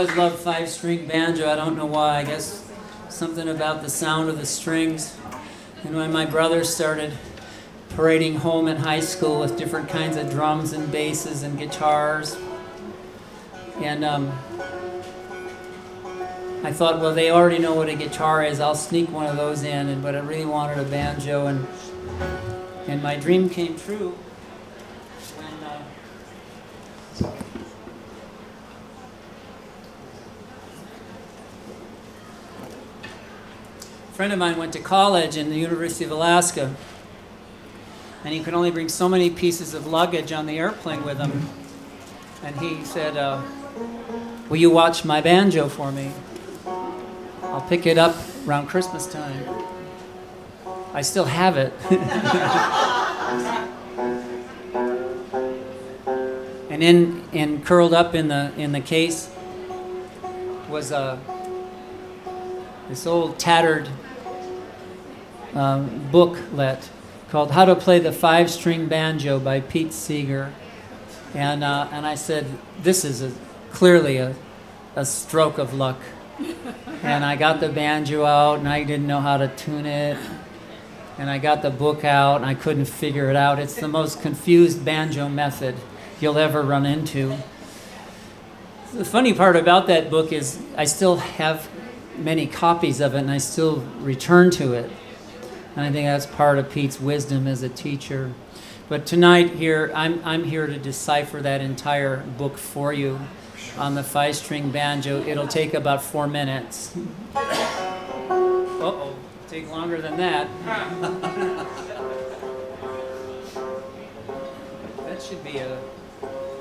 always 0.00 0.16
loved 0.16 0.38
five 0.38 0.66
string 0.66 1.06
banjo. 1.06 1.46
I 1.46 1.56
don't 1.56 1.76
know 1.76 1.84
why. 1.84 2.20
I 2.20 2.24
guess 2.24 2.66
something 3.10 3.50
about 3.50 3.82
the 3.82 3.90
sound 3.90 4.30
of 4.30 4.38
the 4.38 4.46
strings. 4.46 5.14
And 5.84 5.94
when 5.94 6.10
my 6.10 6.24
brother 6.24 6.64
started 6.64 7.12
parading 7.90 8.36
home 8.36 8.66
in 8.66 8.78
high 8.78 9.00
school 9.00 9.40
with 9.40 9.58
different 9.58 9.90
kinds 9.90 10.16
of 10.16 10.30
drums 10.30 10.72
and 10.72 10.90
basses 10.90 11.42
and 11.42 11.58
guitars, 11.58 12.38
and 13.76 14.02
um, 14.02 14.32
I 16.64 16.72
thought, 16.72 16.98
well, 16.98 17.14
they 17.14 17.30
already 17.30 17.58
know 17.58 17.74
what 17.74 17.90
a 17.90 17.94
guitar 17.94 18.42
is. 18.42 18.58
I'll 18.58 18.74
sneak 18.74 19.10
one 19.10 19.26
of 19.26 19.36
those 19.36 19.64
in. 19.64 19.88
And 19.88 20.02
but 20.02 20.14
I 20.14 20.20
really 20.20 20.46
wanted 20.46 20.78
a 20.78 20.84
banjo, 20.88 21.46
and 21.46 21.66
and 22.86 23.02
my 23.02 23.16
dream 23.16 23.50
came 23.50 23.76
true 23.76 24.16
when. 25.36 25.68
Uh, 25.68 25.82
A 34.09 34.09
friend 34.20 34.34
of 34.34 34.38
mine 34.38 34.58
went 34.58 34.70
to 34.70 34.78
college 34.78 35.38
in 35.38 35.48
the 35.48 35.56
University 35.56 36.04
of 36.04 36.10
Alaska, 36.10 36.76
and 38.22 38.34
he 38.34 38.42
could 38.42 38.52
only 38.52 38.70
bring 38.70 38.86
so 38.86 39.08
many 39.08 39.30
pieces 39.30 39.72
of 39.72 39.86
luggage 39.86 40.30
on 40.30 40.44
the 40.44 40.58
airplane 40.58 41.02
with 41.04 41.16
him. 41.16 41.48
And 42.44 42.54
he 42.58 42.84
said, 42.84 43.16
uh, 43.16 43.40
Will 44.50 44.58
you 44.58 44.68
watch 44.68 45.06
my 45.06 45.22
banjo 45.22 45.70
for 45.70 45.90
me? 45.90 46.12
I'll 47.44 47.64
pick 47.66 47.86
it 47.86 47.96
up 47.96 48.14
around 48.46 48.66
Christmas 48.66 49.10
time. 49.10 49.42
I 50.92 51.00
still 51.00 51.24
have 51.24 51.56
it. 51.56 51.72
and 56.70 56.82
in, 56.82 57.24
in 57.32 57.62
curled 57.62 57.94
up 57.94 58.14
in 58.14 58.28
the, 58.28 58.52
in 58.58 58.72
the 58.72 58.82
case 58.82 59.30
was 60.68 60.92
a 60.92 61.18
this 62.90 63.06
old 63.06 63.38
tattered 63.38 63.88
um, 65.54 66.08
booklet 66.10 66.88
called 67.30 67.52
How 67.52 67.64
to 67.64 67.74
Play 67.76 67.98
the 67.98 68.12
Five 68.12 68.50
String 68.50 68.86
Banjo 68.88 69.38
by 69.38 69.60
Pete 69.60 69.92
Seeger. 69.92 70.52
And, 71.34 71.62
uh, 71.62 71.88
and 71.92 72.06
I 72.06 72.14
said, 72.14 72.46
This 72.82 73.04
is 73.04 73.22
a, 73.22 73.32
clearly 73.70 74.16
a, 74.16 74.34
a 74.96 75.04
stroke 75.04 75.58
of 75.58 75.74
luck. 75.74 75.98
and 77.02 77.24
I 77.24 77.36
got 77.36 77.60
the 77.60 77.68
banjo 77.68 78.24
out, 78.24 78.58
and 78.58 78.68
I 78.68 78.82
didn't 78.84 79.06
know 79.06 79.20
how 79.20 79.36
to 79.36 79.48
tune 79.48 79.86
it. 79.86 80.18
And 81.18 81.28
I 81.28 81.38
got 81.38 81.62
the 81.62 81.70
book 81.70 82.04
out, 82.04 82.36
and 82.36 82.46
I 82.46 82.54
couldn't 82.54 82.86
figure 82.86 83.28
it 83.30 83.36
out. 83.36 83.58
It's 83.58 83.76
the 83.76 83.88
most 83.88 84.22
confused 84.22 84.84
banjo 84.84 85.28
method 85.28 85.76
you'll 86.20 86.38
ever 86.38 86.62
run 86.62 86.86
into. 86.86 87.36
The 88.92 89.04
funny 89.04 89.32
part 89.32 89.54
about 89.54 89.86
that 89.86 90.10
book 90.10 90.32
is 90.32 90.60
I 90.76 90.84
still 90.84 91.16
have 91.16 91.68
many 92.18 92.46
copies 92.46 93.00
of 93.00 93.14
it 93.14 93.18
and 93.18 93.30
I 93.30 93.38
still 93.38 93.80
return 94.00 94.50
to 94.52 94.72
it. 94.72 94.90
And 95.76 95.86
I 95.86 95.92
think 95.92 96.06
that's 96.06 96.26
part 96.26 96.58
of 96.58 96.70
Pete's 96.70 97.00
wisdom 97.00 97.46
as 97.46 97.62
a 97.62 97.68
teacher. 97.68 98.32
But 98.88 99.06
tonight 99.06 99.50
here, 99.50 99.92
I'm, 99.94 100.20
I'm 100.24 100.44
here 100.44 100.66
to 100.66 100.78
decipher 100.78 101.40
that 101.42 101.60
entire 101.60 102.18
book 102.18 102.58
for 102.58 102.92
you 102.92 103.20
on 103.78 103.94
the 103.94 104.02
five 104.02 104.36
string 104.36 104.70
banjo. 104.70 105.22
It'll 105.22 105.46
take 105.46 105.74
about 105.74 106.02
four 106.02 106.26
minutes. 106.26 106.92
Oh. 107.34 109.14
Take 109.50 109.68
longer 109.68 110.00
than 110.00 110.16
that. 110.16 110.48
that 114.96 115.20
should 115.20 115.42
be 115.42 115.58
a 115.58 115.76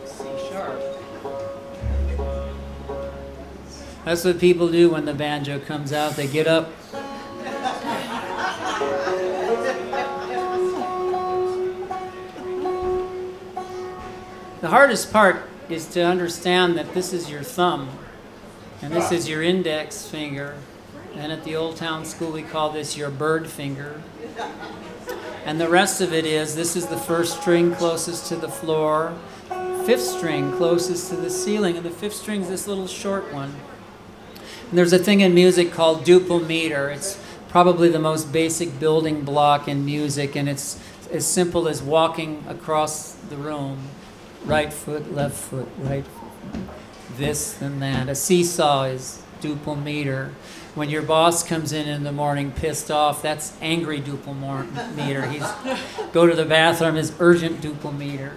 C 0.07 0.23
sharp. 0.49 0.81
That's 4.05 4.25
what 4.25 4.39
people 4.39 4.69
do 4.71 4.89
when 4.89 5.05
the 5.05 5.13
banjo 5.13 5.59
comes 5.59 5.93
out. 5.93 6.15
They 6.15 6.25
get 6.25 6.47
up. 6.47 6.71
The 14.69 14.75
hardest 14.75 15.11
part 15.11 15.49
is 15.67 15.87
to 15.93 16.01
understand 16.03 16.77
that 16.77 16.93
this 16.93 17.11
is 17.11 17.27
your 17.27 17.41
thumb 17.41 17.89
and 18.83 18.93
this 18.93 19.11
is 19.11 19.27
your 19.27 19.41
index 19.41 20.07
finger. 20.07 20.57
And 21.15 21.31
at 21.31 21.43
the 21.43 21.55
Old 21.55 21.75
Town 21.77 22.05
School, 22.05 22.31
we 22.31 22.43
call 22.43 22.69
this 22.69 22.95
your 22.95 23.09
bird 23.09 23.47
finger. 23.47 23.99
And 25.43 25.59
the 25.59 25.67
rest 25.67 26.01
of 26.01 26.13
it 26.13 26.23
is 26.23 26.55
this 26.55 26.75
is 26.75 26.85
the 26.85 26.97
first 26.97 27.41
string 27.41 27.73
closest 27.73 28.27
to 28.27 28.35
the 28.35 28.47
floor, 28.47 29.17
fifth 29.87 30.03
string 30.03 30.51
closest 30.51 31.09
to 31.09 31.15
the 31.15 31.31
ceiling, 31.31 31.75
and 31.75 31.83
the 31.83 31.89
fifth 31.89 32.17
string 32.17 32.43
is 32.43 32.49
this 32.49 32.67
little 32.67 32.85
short 32.85 33.33
one. 33.33 33.55
And 34.69 34.77
there's 34.77 34.93
a 34.93 34.99
thing 34.99 35.21
in 35.21 35.33
music 35.33 35.71
called 35.71 36.03
duple 36.03 36.45
meter. 36.45 36.91
It's 36.91 37.19
probably 37.47 37.89
the 37.89 37.97
most 37.97 38.31
basic 38.31 38.79
building 38.79 39.23
block 39.23 39.67
in 39.67 39.83
music, 39.83 40.35
and 40.35 40.47
it's 40.47 40.79
as 41.11 41.25
simple 41.25 41.67
as 41.67 41.81
walking 41.81 42.43
across 42.47 43.13
the 43.13 43.35
room 43.35 43.89
right 44.45 44.71
foot, 44.71 45.13
left 45.13 45.35
foot, 45.35 45.67
right 45.79 46.05
foot, 46.05 46.61
this 47.17 47.61
and 47.61 47.81
that. 47.81 48.09
A 48.09 48.15
seesaw 48.15 48.83
is 48.83 49.23
duple 49.41 49.81
meter. 49.81 50.33
When 50.75 50.89
your 50.89 51.01
boss 51.01 51.43
comes 51.43 51.71
in 51.71 51.87
in 51.87 52.03
the 52.03 52.11
morning 52.11 52.51
pissed 52.51 52.91
off, 52.91 53.21
that's 53.21 53.57
angry 53.61 53.99
duple 54.01 54.35
meter. 54.95 55.25
He's 55.27 55.45
go 56.13 56.25
to 56.27 56.35
the 56.35 56.45
bathroom 56.45 56.95
is 56.95 57.13
urgent 57.19 57.61
duple 57.61 57.97
meter. 57.97 58.33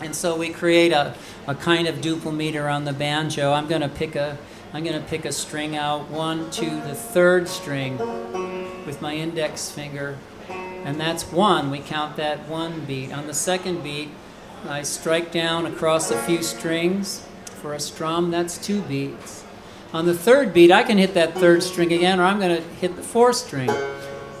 And 0.00 0.14
so 0.14 0.36
we 0.36 0.50
create 0.50 0.92
a, 0.92 1.14
a 1.46 1.54
kind 1.54 1.88
of 1.88 1.96
duple 1.96 2.34
meter 2.34 2.68
on 2.68 2.84
the 2.84 2.92
banjo. 2.92 3.52
I'm 3.52 3.66
going 3.66 3.80
to 3.80 3.88
pick 3.88 4.14
a 4.14 4.38
I'm 4.72 4.84
going 4.84 5.00
to 5.00 5.08
pick 5.08 5.24
a 5.24 5.32
string 5.32 5.76
out, 5.76 6.10
one, 6.10 6.50
two, 6.50 6.68
the 6.82 6.94
third 6.94 7.48
string 7.48 7.96
with 8.84 9.00
my 9.00 9.14
index 9.14 9.70
finger. 9.70 10.18
And 10.50 11.00
that's 11.00 11.32
one. 11.32 11.70
We 11.70 11.78
count 11.78 12.16
that 12.16 12.46
one 12.48 12.84
beat. 12.84 13.10
On 13.10 13.26
the 13.26 13.34
second 13.34 13.82
beat, 13.82 14.10
I 14.66 14.82
strike 14.82 15.30
down 15.30 15.66
across 15.66 16.10
a 16.10 16.20
few 16.22 16.42
strings. 16.42 17.24
For 17.62 17.74
a 17.74 17.80
strum, 17.80 18.30
that's 18.30 18.58
two 18.58 18.82
beats. 18.82 19.44
On 19.92 20.04
the 20.04 20.14
third 20.14 20.52
beat, 20.52 20.70
I 20.70 20.82
can 20.82 20.98
hit 20.98 21.14
that 21.14 21.34
third 21.34 21.62
string 21.62 21.92
again, 21.92 22.20
or 22.20 22.24
I'm 22.24 22.38
going 22.38 22.56
to 22.56 22.68
hit 22.80 22.96
the 22.96 23.02
fourth 23.02 23.36
string. 23.36 23.70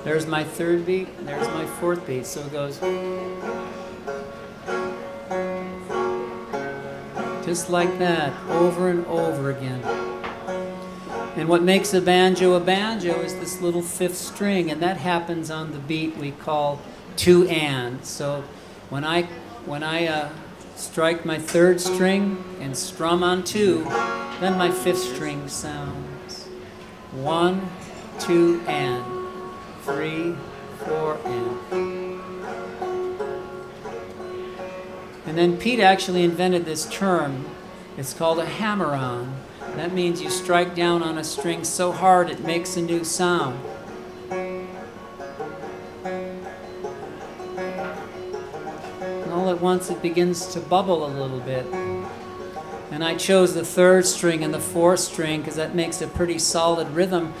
There's 0.04 0.26
my 0.26 0.44
third 0.44 0.84
beat, 0.86 1.08
there's 1.24 1.46
my 1.48 1.66
fourth 1.66 2.06
beat. 2.06 2.26
So 2.26 2.40
it 2.40 2.52
goes. 2.52 2.78
Just 7.44 7.70
like 7.70 7.98
that, 7.98 8.32
over 8.50 8.88
and 8.88 9.06
over 9.06 9.50
again. 9.50 9.82
And 11.36 11.48
what 11.48 11.62
makes 11.62 11.94
a 11.94 12.00
banjo 12.00 12.54
a 12.54 12.60
banjo 12.60 13.20
is 13.20 13.34
this 13.36 13.60
little 13.60 13.82
fifth 13.82 14.16
string, 14.16 14.70
and 14.70 14.82
that 14.82 14.96
happens 14.98 15.50
on 15.50 15.72
the 15.72 15.78
beat 15.78 16.16
we 16.16 16.32
call 16.32 16.80
two 17.16 17.48
and. 17.48 18.04
So 18.04 18.44
when 18.90 19.04
I 19.04 19.28
when 19.68 19.82
I 19.82 20.06
uh, 20.06 20.30
strike 20.76 21.26
my 21.26 21.38
third 21.38 21.78
string 21.78 22.42
and 22.58 22.74
strum 22.74 23.22
on 23.22 23.44
two, 23.44 23.84
then 24.40 24.56
my 24.56 24.70
fifth 24.70 25.14
string 25.14 25.46
sounds. 25.46 26.46
One, 27.12 27.68
two, 28.18 28.62
and 28.66 29.04
three, 29.82 30.34
four, 30.78 31.18
and. 31.24 32.20
And 35.26 35.36
then 35.36 35.58
Pete 35.58 35.80
actually 35.80 36.24
invented 36.24 36.64
this 36.64 36.88
term. 36.88 37.44
It's 37.98 38.14
called 38.14 38.38
a 38.38 38.46
hammer 38.46 38.94
on. 38.94 39.36
That 39.76 39.92
means 39.92 40.22
you 40.22 40.30
strike 40.30 40.74
down 40.74 41.02
on 41.02 41.18
a 41.18 41.24
string 41.24 41.62
so 41.62 41.92
hard 41.92 42.30
it 42.30 42.40
makes 42.40 42.78
a 42.78 42.82
new 42.82 43.04
sound. 43.04 43.60
Once 49.60 49.90
it 49.90 50.00
begins 50.00 50.46
to 50.48 50.60
bubble 50.60 51.04
a 51.06 51.12
little 51.20 51.40
bit. 51.40 51.66
And 52.90 53.04
I 53.04 53.14
chose 53.16 53.54
the 53.54 53.64
third 53.64 54.06
string 54.06 54.42
and 54.42 54.52
the 54.52 54.60
fourth 54.60 55.00
string 55.00 55.40
because 55.40 55.56
that 55.56 55.74
makes 55.74 56.00
a 56.00 56.06
pretty 56.06 56.38
solid 56.38 56.88
rhythm. 56.90 57.34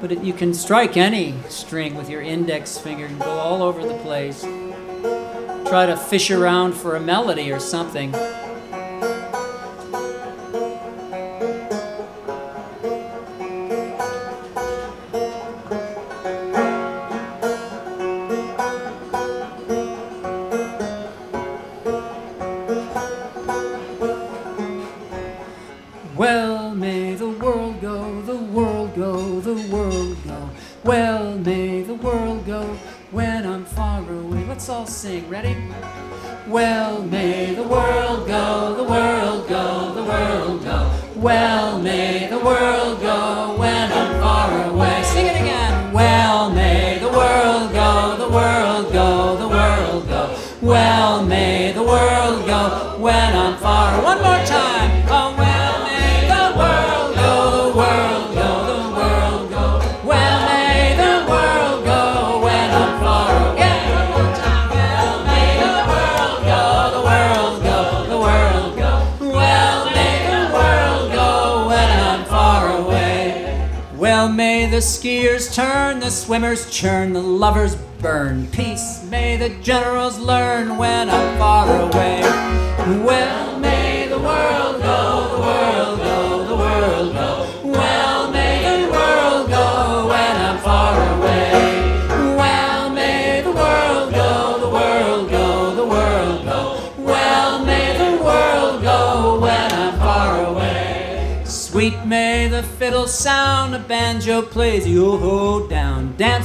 But 0.00 0.12
it, 0.12 0.22
you 0.22 0.32
can 0.32 0.54
strike 0.54 0.96
any 0.96 1.34
string 1.48 1.94
with 1.94 2.08
your 2.08 2.22
index 2.22 2.78
finger 2.78 3.06
and 3.06 3.18
go 3.18 3.30
all 3.30 3.62
over 3.62 3.86
the 3.86 3.98
place. 3.98 4.42
Try 5.68 5.86
to 5.86 5.96
fish 5.96 6.30
around 6.30 6.74
for 6.74 6.96
a 6.96 7.00
melody 7.00 7.52
or 7.52 7.60
something. 7.60 8.14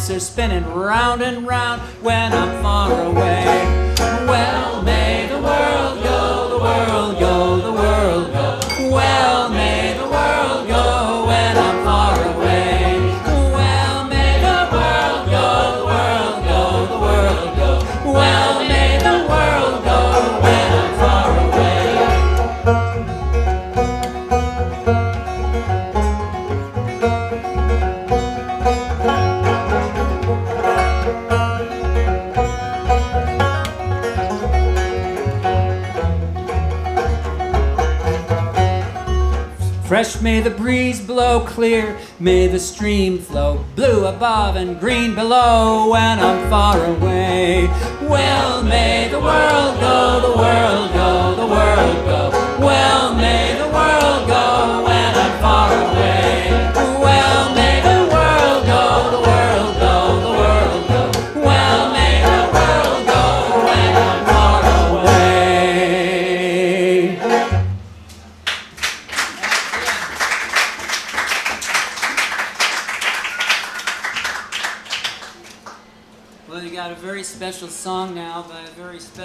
Dancer 0.09 0.25
spinning 0.25 0.65
round 0.73 1.08
the 42.59 42.65
stream 42.65 43.17
flow 43.17 43.63
blue 43.77 44.05
above 44.05 44.57
and 44.57 44.81
green 44.81 45.15
below 45.15 45.91
when 45.91 46.19
I'm 46.19 46.49
far 46.49 46.83
away. 46.83 47.67
Well, 48.01 48.63
may 48.63 49.07
the 49.07 49.17
world 49.17 49.79
go, 49.79 50.19
the 50.19 50.37
world 50.37 50.91
go, 50.91 50.98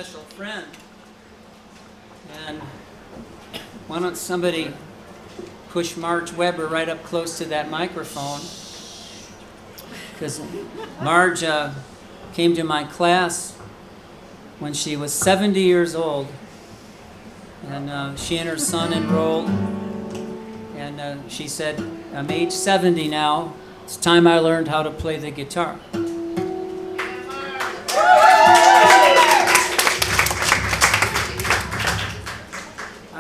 special 0.05 0.21
friend. 0.37 0.67
And 2.47 2.61
why 3.89 4.01
don't 4.01 4.19
somebody 4.19 4.71
push 5.71 5.97
Marge 5.97 6.31
Weber 6.31 6.67
right 6.67 6.91
up 6.91 7.03
close 7.05 7.39
to 7.39 7.47
that 7.47 7.71
microphone? 7.71 8.41
Because 10.13 10.43
Marge 11.03 11.43
uh, 11.43 11.73
came 12.35 12.55
to 12.55 12.65
my 12.65 12.85
class 12.85 13.53
when 14.59 14.75
she 14.75 14.95
was 14.95 15.15
70 15.15 15.59
years 15.59 15.95
old. 15.95 16.27
And 17.67 17.89
uh, 17.89 18.15
she 18.17 18.37
and 18.37 18.47
her 18.47 18.59
son 18.59 18.93
enrolled. 18.93 19.49
And 20.77 21.01
uh, 21.01 21.17
she 21.29 21.49
said, 21.49 21.83
I'm 22.13 22.31
age 22.31 22.53
70 22.53 23.09
now. 23.09 23.55
It's 23.85 23.97
time 23.97 24.27
I 24.27 24.39
learned 24.39 24.69
how 24.69 24.83
to 24.83 24.91
play 24.91 25.17
the 25.17 25.31
guitar. 25.31 25.79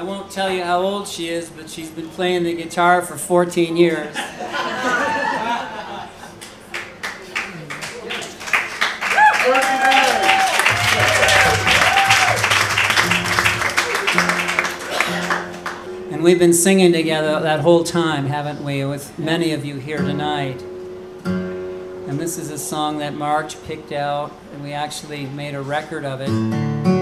I 0.04 0.06
won't 0.06 0.30
tell 0.30 0.52
you 0.52 0.62
how 0.62 0.82
old 0.82 1.08
she 1.08 1.30
is, 1.30 1.48
but 1.48 1.70
she's 1.70 1.88
been 1.88 2.10
playing 2.10 2.42
the 2.42 2.54
guitar 2.54 3.00
for 3.00 3.16
14 3.16 3.74
years. 3.74 4.14
And 16.12 16.22
we've 16.22 16.38
been 16.38 16.52
singing 16.52 16.92
together 16.92 17.40
that 17.40 17.60
whole 17.60 17.82
time, 17.82 18.26
haven't 18.26 18.62
we, 18.62 18.84
with 18.84 19.18
many 19.18 19.52
of 19.52 19.64
you 19.64 19.76
here 19.76 19.96
tonight. 19.96 20.60
And 21.24 22.20
this 22.20 22.36
is 22.36 22.50
a 22.50 22.58
song 22.58 22.98
that 22.98 23.14
Marge 23.14 23.56
picked 23.64 23.92
out, 23.92 24.30
and 24.52 24.62
we 24.62 24.74
actually 24.74 25.24
made 25.24 25.54
a 25.54 25.62
record 25.62 26.04
of 26.04 26.20
it. 26.20 26.93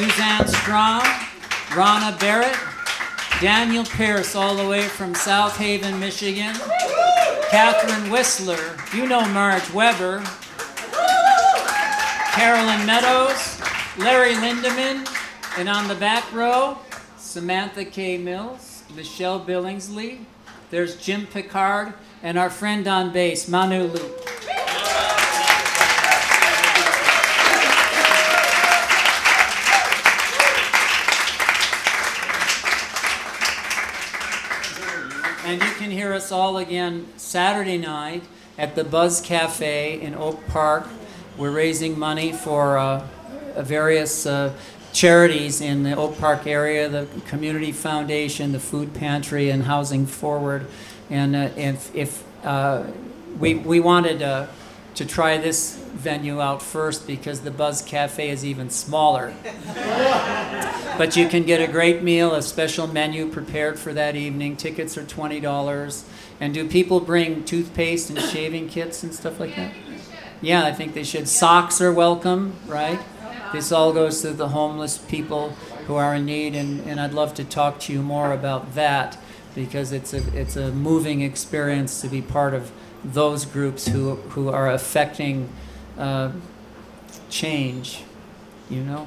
Suzanne 0.00 0.48
Strong, 0.48 1.02
Ronna 1.72 2.18
Barrett, 2.18 2.56
Daniel 3.38 3.84
Pierce, 3.84 4.34
all 4.34 4.56
the 4.56 4.66
way 4.66 4.84
from 4.84 5.14
South 5.14 5.58
Haven, 5.58 6.00
Michigan, 6.00 6.54
Catherine 7.50 8.10
Whistler, 8.10 8.78
you 8.94 9.06
know 9.06 9.22
Marge 9.28 9.70
Weber, 9.74 10.24
Carolyn 12.32 12.86
Meadows, 12.86 13.60
Larry 13.98 14.32
Lindeman, 14.36 15.06
and 15.58 15.68
on 15.68 15.86
the 15.86 15.96
back 15.96 16.32
row, 16.32 16.78
Samantha 17.18 17.84
K. 17.84 18.16
Mills, 18.16 18.84
Michelle 18.96 19.38
Billingsley, 19.44 20.20
there's 20.70 20.96
Jim 20.96 21.26
Picard, 21.26 21.92
and 22.22 22.38
our 22.38 22.48
friend 22.48 22.88
on 22.88 23.12
bass, 23.12 23.48
Manu 23.48 23.82
Luke. 23.82 24.39
Hear 36.10 36.16
us 36.16 36.32
all 36.32 36.58
again 36.58 37.06
Saturday 37.16 37.78
night 37.78 38.24
at 38.58 38.74
the 38.74 38.82
Buzz 38.82 39.20
Cafe 39.20 40.00
in 40.00 40.12
Oak 40.16 40.44
Park. 40.48 40.88
We're 41.38 41.52
raising 41.52 41.96
money 41.96 42.32
for 42.32 42.76
uh, 42.76 43.06
uh, 43.54 43.62
various 43.62 44.26
uh, 44.26 44.52
charities 44.92 45.60
in 45.60 45.84
the 45.84 45.94
Oak 45.94 46.18
Park 46.18 46.48
area, 46.48 46.88
the 46.88 47.06
Community 47.26 47.70
Foundation, 47.70 48.50
the 48.50 48.58
Food 48.58 48.92
Pantry, 48.92 49.50
and 49.50 49.62
Housing 49.62 50.04
Forward. 50.04 50.66
And 51.10 51.36
uh, 51.36 51.50
if, 51.54 51.94
if 51.94 52.24
uh, 52.44 52.88
we, 53.38 53.54
we 53.54 53.78
wanted 53.78 54.20
uh, 54.20 54.48
to 54.94 55.06
try 55.06 55.38
this 55.38 55.76
venue 55.76 56.40
out 56.40 56.62
first 56.62 57.06
because 57.06 57.40
the 57.40 57.50
Buzz 57.50 57.82
Cafe 57.82 58.28
is 58.28 58.44
even 58.44 58.70
smaller. 58.70 59.34
But 60.98 61.16
you 61.16 61.28
can 61.28 61.44
get 61.44 61.60
a 61.60 61.70
great 61.70 62.02
meal, 62.02 62.34
a 62.34 62.42
special 62.42 62.86
menu 62.86 63.28
prepared 63.30 63.78
for 63.78 63.92
that 63.94 64.16
evening. 64.16 64.56
Tickets 64.56 64.98
are 64.98 65.04
twenty 65.04 65.40
dollars. 65.40 66.04
And 66.40 66.54
do 66.54 66.66
people 66.66 67.00
bring 67.00 67.44
toothpaste 67.44 68.08
and 68.10 68.18
shaving 68.18 68.68
kits 68.68 69.02
and 69.02 69.14
stuff 69.14 69.38
like 69.38 69.56
that? 69.56 69.74
Yeah, 70.40 70.64
I 70.64 70.72
think 70.72 70.94
they 70.94 71.04
should. 71.04 71.28
Socks 71.28 71.82
are 71.82 71.92
welcome, 71.92 72.54
right? 72.66 72.98
This 73.52 73.72
all 73.72 73.92
goes 73.92 74.22
to 74.22 74.32
the 74.32 74.48
homeless 74.48 74.96
people 74.96 75.50
who 75.86 75.96
are 75.96 76.14
in 76.14 76.24
need, 76.24 76.54
and, 76.54 76.80
and 76.88 76.98
I'd 76.98 77.12
love 77.12 77.34
to 77.34 77.44
talk 77.44 77.78
to 77.80 77.92
you 77.92 78.00
more 78.00 78.32
about 78.32 78.74
that 78.74 79.18
because 79.54 79.92
it's 79.92 80.14
a 80.14 80.22
it's 80.38 80.56
a 80.56 80.70
moving 80.70 81.20
experience 81.20 82.00
to 82.00 82.08
be 82.08 82.22
part 82.22 82.54
of 82.54 82.70
those 83.04 83.44
groups 83.44 83.88
who 83.88 84.16
who 84.16 84.48
are 84.48 84.70
affecting 84.70 85.48
uh, 85.98 86.32
change. 87.28 88.02
You 88.68 88.82
know. 88.82 89.06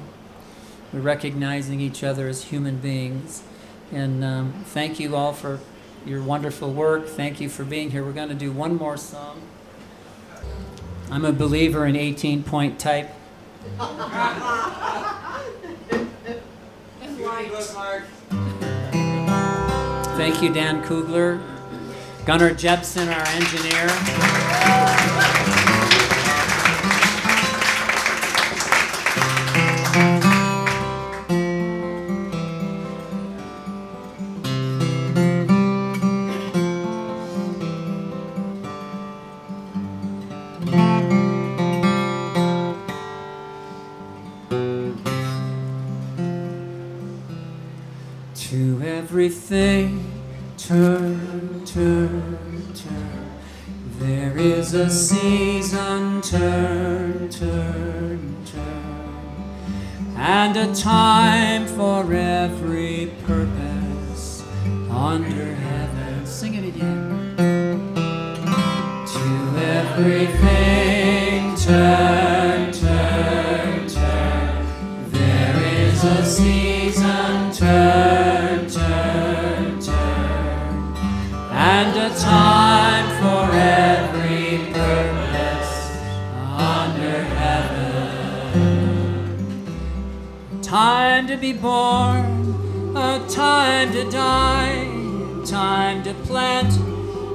We're 0.94 1.00
recognizing 1.00 1.80
each 1.80 2.04
other 2.04 2.28
as 2.28 2.44
human 2.44 2.76
beings. 2.76 3.42
And 3.90 4.22
um, 4.22 4.52
thank 4.66 5.00
you 5.00 5.16
all 5.16 5.32
for 5.32 5.58
your 6.06 6.22
wonderful 6.22 6.72
work. 6.72 7.08
Thank 7.08 7.40
you 7.40 7.48
for 7.48 7.64
being 7.64 7.90
here. 7.90 8.04
We're 8.04 8.12
going 8.12 8.28
to 8.28 8.34
do 8.36 8.52
one 8.52 8.76
more 8.76 8.96
song. 8.96 9.42
I'm 11.10 11.24
a 11.24 11.32
believer 11.32 11.84
in 11.86 11.96
18 11.96 12.44
point 12.44 12.78
type. 12.78 13.10
Thank 20.16 20.42
you, 20.42 20.52
Dan 20.52 20.82
Kugler. 20.84 21.40
Gunnar 22.26 22.54
Jepson, 22.54 23.06
our 23.10 23.26
engineer. 23.26 23.86
To 48.34 48.82
everything, 48.82 50.23
turn, 50.56 51.64
turn, 51.64 52.38
turn. 52.74 53.30
There 53.98 54.36
is 54.38 54.74
a 54.74 54.88
season, 54.90 56.20
turn, 56.22 57.28
turn, 57.30 58.36
turn. 58.44 59.44
And 60.16 60.56
a 60.56 60.74
time 60.74 61.66
for 61.66 62.12
every 62.12 63.12
purpose 63.26 64.44
under 64.90 65.54
heaven. 65.54 66.26
Sing 66.26 66.54
it 66.54 66.64
again. 66.64 67.36
To 69.06 69.58
everything, 69.62 71.56
turn, 71.56 72.72
turn, 72.72 73.88
turn. 73.88 74.66
There 75.10 75.62
is 75.62 76.04
a 76.04 76.24
season, 76.24 76.63
to 91.34 91.40
be 91.40 91.52
born, 91.52 92.94
a 92.96 93.26
time 93.28 93.90
to 93.90 94.08
die, 94.08 94.84
time 95.44 96.00
to 96.04 96.14
plant, 96.26 96.72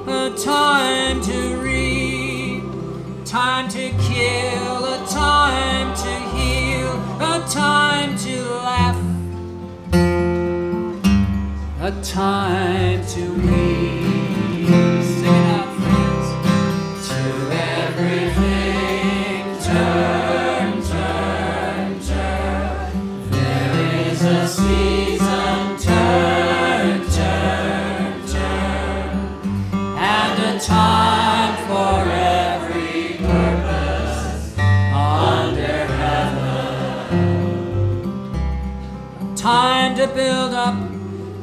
a 0.08 0.34
time 0.42 1.20
to 1.20 1.56
reap, 1.56 2.62
time 3.26 3.68
to 3.68 3.90
kill, 4.08 4.84
a 4.86 5.06
time 5.06 5.94
to 5.94 6.12
heal, 6.34 6.92
a 7.20 7.44
time 7.50 8.16
to 8.16 8.42
laugh, 8.64 8.96
a 11.82 12.02
time 12.02 13.04
to 13.06 13.32
weep. 13.34 13.99
build 40.14 40.54
up, 40.54 40.74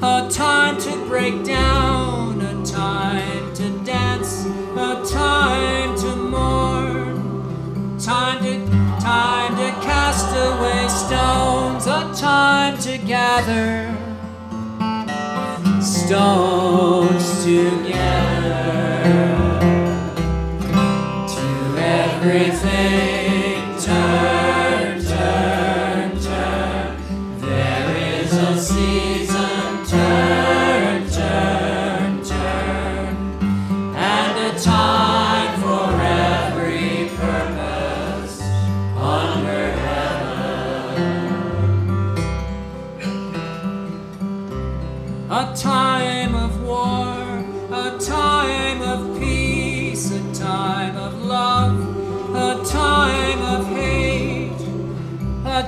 a 0.01 0.29
time 0.29 0.77
to 0.79 1.05
break 1.07 1.43
down, 1.43 2.41
a 2.41 2.65
time 2.65 3.53
to 3.55 3.69
dance, 3.83 4.45
a 4.75 5.03
time 5.05 5.95
to 5.97 6.15
mourn, 6.15 7.97
time 7.99 8.43
to 8.43 8.65
time 8.99 9.55
to 9.55 9.69
cast 9.81 10.29
away 10.35 10.87
stones, 10.87 11.87
a 11.87 12.13
time 12.19 12.77
to 12.79 12.97
gather 12.97 13.95
stones 15.81 17.43
together 17.43 18.67
to 21.27 21.77
everything. 21.77 23.16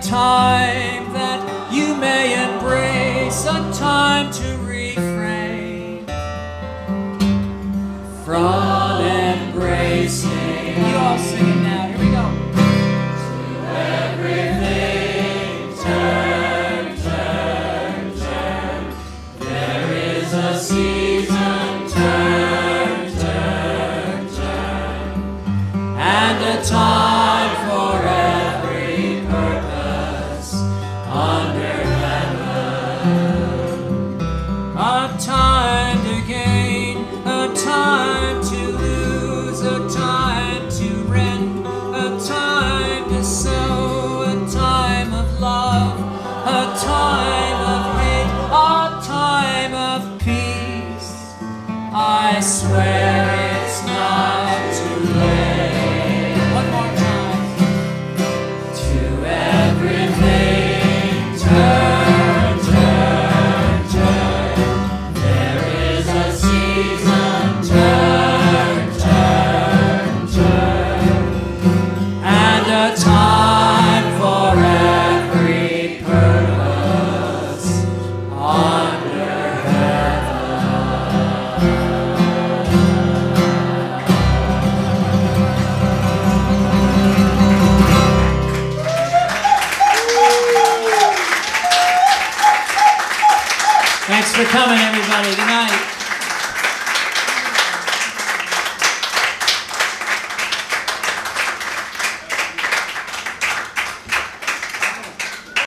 time. 0.09 0.78